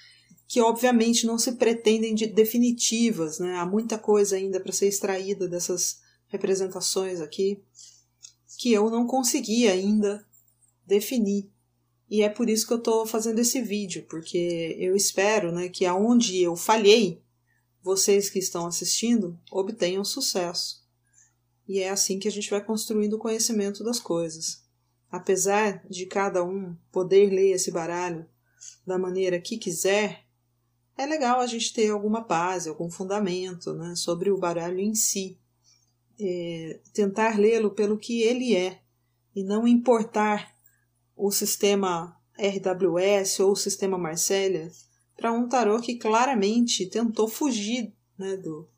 que 0.47 0.61
obviamente 0.61 1.27
não 1.27 1.39
se 1.39 1.53
pretendem 1.53 2.15
de 2.15 2.27
definitivas, 2.27 3.39
né? 3.39 3.57
Há 3.57 3.65
muita 3.65 3.97
coisa 3.97 4.37
ainda 4.37 4.61
para 4.61 4.75
ser 4.75 4.89
extraída 4.89 5.49
dessas 5.49 6.01
representações 6.27 7.19
aqui 7.19 7.63
que 8.59 8.71
eu 8.71 8.91
não 8.91 9.07
consegui 9.07 9.67
ainda 9.67 10.23
definir. 10.87 11.51
E 12.11 12.21
é 12.21 12.29
por 12.29 12.51
isso 12.51 12.67
que 12.67 12.75
eu 12.75 12.79
estou 12.79 13.07
fazendo 13.07 13.39
esse 13.39 13.63
vídeo, 13.63 14.05
porque 14.07 14.77
eu 14.79 14.95
espero 14.95 15.51
né, 15.51 15.71
que 15.71 15.87
aonde 15.87 16.43
eu 16.43 16.55
falhei, 16.57 17.23
vocês 17.83 18.29
que 18.29 18.39
estão 18.39 18.67
assistindo 18.67 19.41
obtenham 19.51 20.05
sucesso. 20.05 20.82
E 21.73 21.79
é 21.79 21.89
assim 21.89 22.19
que 22.19 22.29
a 22.29 22.31
gente 22.31 22.51
vai 22.51 22.63
construindo 22.63 23.15
o 23.15 23.19
conhecimento 23.19 23.83
das 23.83 23.99
coisas. 23.99 24.63
Apesar 25.11 25.83
de 25.89 26.05
cada 26.05 26.45
um 26.45 26.77
poder 26.93 27.31
ler 27.31 27.53
esse 27.53 27.71
baralho 27.71 28.29
da 28.87 28.99
maneira 28.99 29.41
que 29.41 29.57
quiser, 29.57 30.27
é 30.99 31.07
legal 31.07 31.41
a 31.41 31.47
gente 31.47 31.73
ter 31.73 31.89
alguma 31.89 32.21
base, 32.21 32.69
algum 32.69 32.91
fundamento 32.91 33.73
né, 33.73 33.97
sobre 33.97 34.31
o 34.31 34.37
baralho 34.37 34.81
em 34.81 34.95
si. 34.95 35.39
É, 36.21 36.79
tentar 36.93 37.39
lê-lo 37.39 37.71
pelo 37.71 37.97
que 37.97 38.21
ele 38.21 38.55
é 38.55 38.83
e 39.35 39.43
não 39.43 39.67
importar 39.67 40.55
o 41.17 41.31
sistema 41.31 42.21
RWS 42.39 43.41
ou 43.41 43.53
o 43.53 43.57
sistema 43.57 43.97
Marselha 43.97 44.71
para 45.17 45.33
um 45.33 45.49
tarô 45.49 45.81
que 45.81 45.95
claramente 45.95 46.85
tentou 46.85 47.29
fugir 47.29 47.95
né, 48.19 48.37
do, 48.37 48.69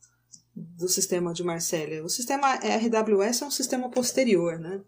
do 0.55 0.89
sistema 0.89 1.33
de 1.33 1.43
Marsella. 1.43 2.05
O 2.05 2.09
sistema 2.09 2.55
RWS 2.55 3.43
é 3.43 3.47
um 3.47 3.51
sistema 3.51 3.91
posterior, 3.91 4.59
né? 4.59 4.81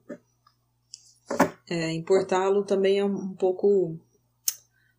É, 1.69 1.93
Importá-lo 1.93 2.65
também 2.65 2.99
é 2.99 3.05
um 3.05 3.35
pouco 3.35 3.99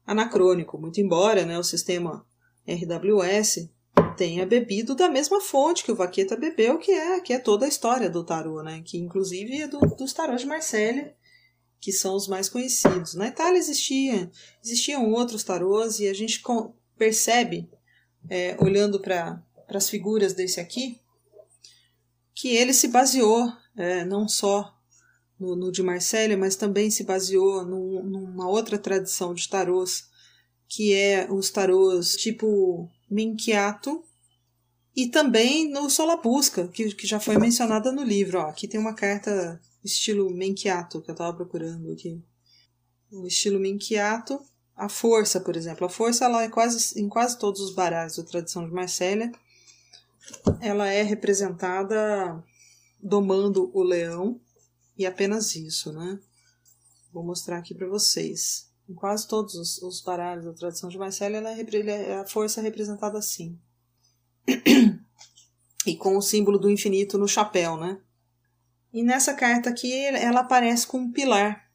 anacrônico, 0.06 0.78
muito 0.78 1.00
embora 1.00 1.46
né, 1.46 1.58
o 1.58 1.64
sistema 1.64 2.26
RWS 2.66 3.70
tenha 4.18 4.46
bebido 4.46 4.96
da 4.96 5.10
mesma 5.10 5.40
fonte 5.40 5.84
que 5.84 5.92
o 5.92 5.96
Vaqueta 5.96 6.36
bebeu, 6.36 6.78
que 6.80 6.92
é, 6.92 7.20
que 7.22 7.34
é 7.34 7.40
toda 7.40 7.66
a 7.66 7.70
história 7.70 8.10
do 8.10 8.24
tarô, 8.24 8.64
né? 8.64 8.82
Que 8.84 8.98
inclusive 8.98 9.62
é 9.62 9.68
do, 9.68 9.80
dos 9.80 10.12
tarôs 10.12 10.42
de 10.42 10.48
Marsella, 10.48 11.14
que 11.80 11.92
são 11.92 12.16
os 12.16 12.28
mais 12.28 12.50
conhecidos. 12.50 13.14
Na 13.14 13.28
Itália 13.28 13.60
existia, 13.60 14.30
existiam 14.64 15.12
outros 15.12 15.44
tarôs 15.44 16.00
e 16.00 16.08
a 16.08 16.14
gente 16.14 16.42
percebe, 16.98 17.70
é, 18.30 18.58
olhando 18.60 19.00
para 19.00 19.42
para 19.68 19.78
as 19.78 19.90
figuras 19.90 20.34
desse 20.34 20.60
aqui, 20.60 21.00
que 22.34 22.56
ele 22.56 22.74
se 22.74 22.88
baseou 22.88 23.52
é, 23.76 24.06
não 24.06 24.28
só 24.28 24.74
no, 25.40 25.56
no, 25.56 25.72
de 25.72 25.84
Marsella, 25.84 26.38
mas 26.38 26.56
também 26.56 26.90
se 26.90 27.04
baseou 27.04 27.66
num, 27.66 28.04
numa 28.04 28.50
outra 28.50 28.78
tradição 28.78 29.34
de 29.34 29.48
tarôs, 29.48 30.06
que 30.68 30.94
é 30.94 31.28
os 31.30 31.50
tarôs 31.50 32.16
tipo 32.16 32.90
Minquiato, 33.10 34.04
e 34.96 35.08
também 35.08 35.70
no 35.70 35.90
Solabusca, 35.90 36.68
que, 36.70 36.94
que 36.96 37.06
já 37.06 37.20
foi 37.20 37.38
mencionada 37.38 37.92
no 37.92 38.04
livro. 38.04 38.40
Ó, 38.40 38.48
aqui 38.48 38.68
tem 38.68 38.80
uma 38.80 38.96
carta 38.96 39.62
estilo 39.84 40.32
Menquiato 40.32 41.02
que 41.02 41.12
eu 41.12 41.14
estava 41.14 41.36
procurando 41.36 41.92
aqui. 41.92 42.20
O 43.12 43.28
estilo 43.28 43.60
Menquiato. 43.60 44.42
A 44.76 44.90
força, 44.90 45.40
por 45.40 45.56
exemplo. 45.56 45.86
A 45.86 45.90
força 45.90 46.26
ela 46.26 46.44
é 46.44 46.50
quase 46.50 47.00
em 47.00 47.08
quase 47.08 47.38
todos 47.38 47.62
os 47.62 47.74
baralhos 47.74 48.18
da 48.18 48.24
tradição 48.24 48.66
de 48.66 48.72
Marsella 48.72 49.32
ela 50.62 50.88
é 50.88 51.04
representada 51.04 52.44
domando 53.02 53.72
o 53.74 53.84
leão 53.84 54.40
e 54.98 55.06
apenas 55.06 55.56
isso, 55.56 55.94
né? 55.94 56.20
Vou 57.14 57.24
mostrar 57.24 57.58
aqui 57.58 57.74
para 57.74 57.88
vocês. 57.88 58.72
Em 58.90 58.94
quase 58.94 59.28
todos 59.28 59.56
os, 59.56 59.82
os, 59.82 60.02
baralhos 60.02 60.46
da 60.46 60.54
tradição 60.54 60.90
de 60.90 60.98
Marcelo, 60.98 61.36
ela 61.36 61.52
é, 61.52 61.90
é 61.90 62.18
a 62.18 62.28
força 62.28 62.62
representada 62.62 63.18
assim. 63.18 63.60
e 65.86 65.96
com 65.96 66.18
o 66.18 66.22
símbolo 66.22 66.58
do 66.58 66.70
infinito 66.70 67.18
no 67.18 67.28
chapéu, 67.28 67.78
né? 67.78 68.00
E 68.94 69.04
nessa 69.04 69.34
carta 69.34 69.70
aqui, 69.70 69.94
ela 69.94 70.40
aparece 70.40 70.88
com 70.88 71.00
um 71.00 71.12
pilar, 71.12 71.70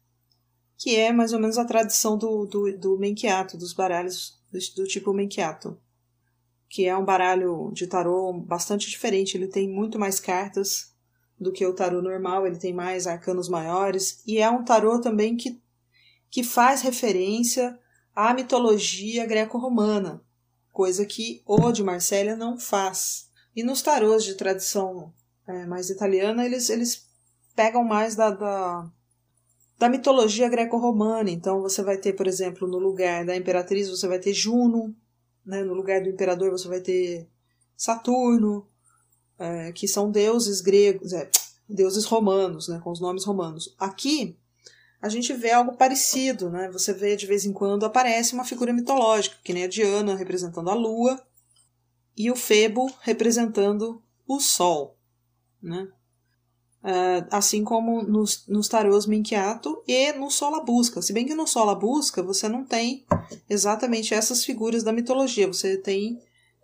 que 0.77 0.95
é 0.95 1.13
mais 1.13 1.31
ou 1.33 1.39
menos 1.39 1.57
a 1.57 1.65
tradição 1.65 2.17
do, 2.17 2.45
do, 2.45 2.77
do 2.77 2.97
Menquiato, 2.97 3.57
dos 3.57 3.73
baralhos 3.73 4.41
do, 4.51 4.59
do 4.75 4.87
tipo 4.87 5.13
Menquiato 5.13 5.79
que 6.73 6.87
é 6.87 6.97
um 6.97 7.05
baralho 7.05 7.69
de 7.71 7.85
tarô 7.85 8.33
bastante 8.33 8.89
diferente. 8.89 9.37
Ele 9.37 9.47
tem 9.47 9.69
muito 9.69 9.99
mais 9.99 10.19
cartas 10.19 10.91
do 11.39 11.51
que 11.51 11.63
o 11.63 11.75
tarô 11.75 12.01
normal, 12.01 12.47
ele 12.47 12.57
tem 12.57 12.73
mais 12.73 13.05
arcanos 13.05 13.47
maiores 13.47 14.23
e 14.25 14.39
é 14.39 14.49
um 14.49 14.65
tarô 14.65 14.99
também 14.99 15.37
que, 15.37 15.61
que 16.31 16.43
faz 16.43 16.81
referência 16.81 17.77
à 18.15 18.33
mitologia 18.33 19.23
greco-romana, 19.23 20.23
coisa 20.71 21.05
que 21.05 21.43
o 21.45 21.71
de 21.71 21.83
Marsella 21.83 22.35
não 22.35 22.57
faz. 22.57 23.29
E 23.55 23.61
nos 23.61 23.83
tarôs 23.83 24.23
de 24.23 24.33
tradição 24.33 25.13
é, 25.47 25.67
mais 25.67 25.91
italiana, 25.91 26.43
eles, 26.43 26.71
eles 26.71 27.07
pegam 27.55 27.83
mais 27.83 28.15
da, 28.15 28.31
da, 28.31 28.91
da 29.77 29.89
mitologia 29.89 30.49
greco-romana. 30.49 31.29
Então 31.29 31.61
você 31.61 31.83
vai 31.83 31.97
ter, 31.97 32.13
por 32.13 32.25
exemplo, 32.25 32.67
no 32.67 32.79
lugar 32.79 33.23
da 33.23 33.35
imperatriz, 33.35 33.87
você 33.91 34.07
vai 34.07 34.17
ter 34.17 34.33
Juno, 34.33 34.95
né? 35.45 35.63
No 35.63 35.73
lugar 35.73 36.01
do 36.01 36.09
imperador 36.09 36.51
você 36.51 36.67
vai 36.67 36.79
ter 36.81 37.27
Saturno, 37.75 38.67
é, 39.37 39.71
que 39.71 39.87
são 39.87 40.11
deuses 40.11 40.61
gregos, 40.61 41.13
é, 41.13 41.29
deuses 41.67 42.05
romanos, 42.05 42.67
né? 42.67 42.79
com 42.83 42.91
os 42.91 42.99
nomes 42.99 43.23
romanos. 43.23 43.75
Aqui 43.79 44.37
a 45.01 45.09
gente 45.09 45.33
vê 45.33 45.51
algo 45.51 45.75
parecido, 45.75 46.49
né? 46.49 46.71
Você 46.71 46.93
vê 46.93 47.17
de 47.17 47.25
vez 47.25 47.43
em 47.43 47.51
quando 47.51 47.85
aparece 47.85 48.33
uma 48.33 48.45
figura 48.45 48.71
mitológica, 48.71 49.35
que 49.43 49.51
nem 49.51 49.65
a 49.65 49.67
Diana 49.67 50.15
representando 50.15 50.69
a 50.69 50.73
lua, 50.73 51.21
e 52.15 52.31
o 52.31 52.37
Febo 52.37 52.89
representando 53.01 54.01
o 54.25 54.39
Sol, 54.39 54.97
né? 55.61 55.89
Uh, 56.83 57.25
assim 57.31 57.63
como 57.63 58.03
nos, 58.03 58.45
nos 58.45 58.67
tarôs 58.67 59.05
Minquiato 59.05 59.81
e 59.87 60.11
no 60.11 60.29
Sola 60.29 60.61
Busca. 60.65 61.01
Se 61.01 61.13
bem 61.13 61.25
que 61.25 61.33
no 61.33 61.47
Sola 61.47 61.73
Busca 61.73 62.21
você 62.21 62.49
não 62.49 62.65
tem 62.65 63.05
exatamente 63.49 64.13
essas 64.13 64.43
figuras 64.43 64.83
da 64.83 64.91
mitologia, 64.91 65.47
você 65.47 65.77
tem 65.77 66.19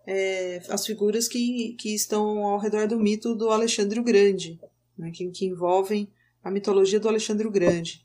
é, 0.06 0.62
as 0.70 0.86
figuras 0.86 1.28
que, 1.28 1.76
que 1.80 1.94
estão 1.94 2.44
ao 2.44 2.60
redor 2.60 2.88
do 2.88 3.00
mito 3.00 3.34
do 3.34 3.50
Alexandre 3.50 4.00
o 4.00 4.04
Grande, 4.04 4.60
né, 4.98 5.12
que, 5.12 5.30
que 5.30 5.46
envolvem 5.46 6.12
a 6.44 6.52
mitologia 6.52 7.00
do 7.00 7.08
Alexandre 7.08 7.48
o 7.48 7.52
Grande. 7.52 8.04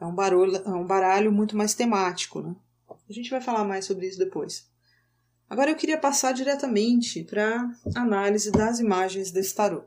É 0.00 0.04
um, 0.04 0.14
barulho, 0.14 0.56
é 0.56 0.70
um 0.70 0.86
baralho 0.86 1.32
muito 1.32 1.56
mais 1.56 1.72
temático. 1.72 2.42
Né? 2.42 2.54
A 3.08 3.12
gente 3.12 3.30
vai 3.30 3.40
falar 3.40 3.64
mais 3.64 3.84
sobre 3.84 4.06
isso 4.06 4.18
depois. 4.18 4.68
Agora 5.48 5.70
eu 5.70 5.76
queria 5.76 5.96
passar 5.96 6.32
diretamente 6.32 7.22
para 7.22 7.70
análise 7.94 8.50
das 8.50 8.80
imagens 8.80 9.30
desse 9.30 9.54
tarô. 9.54 9.84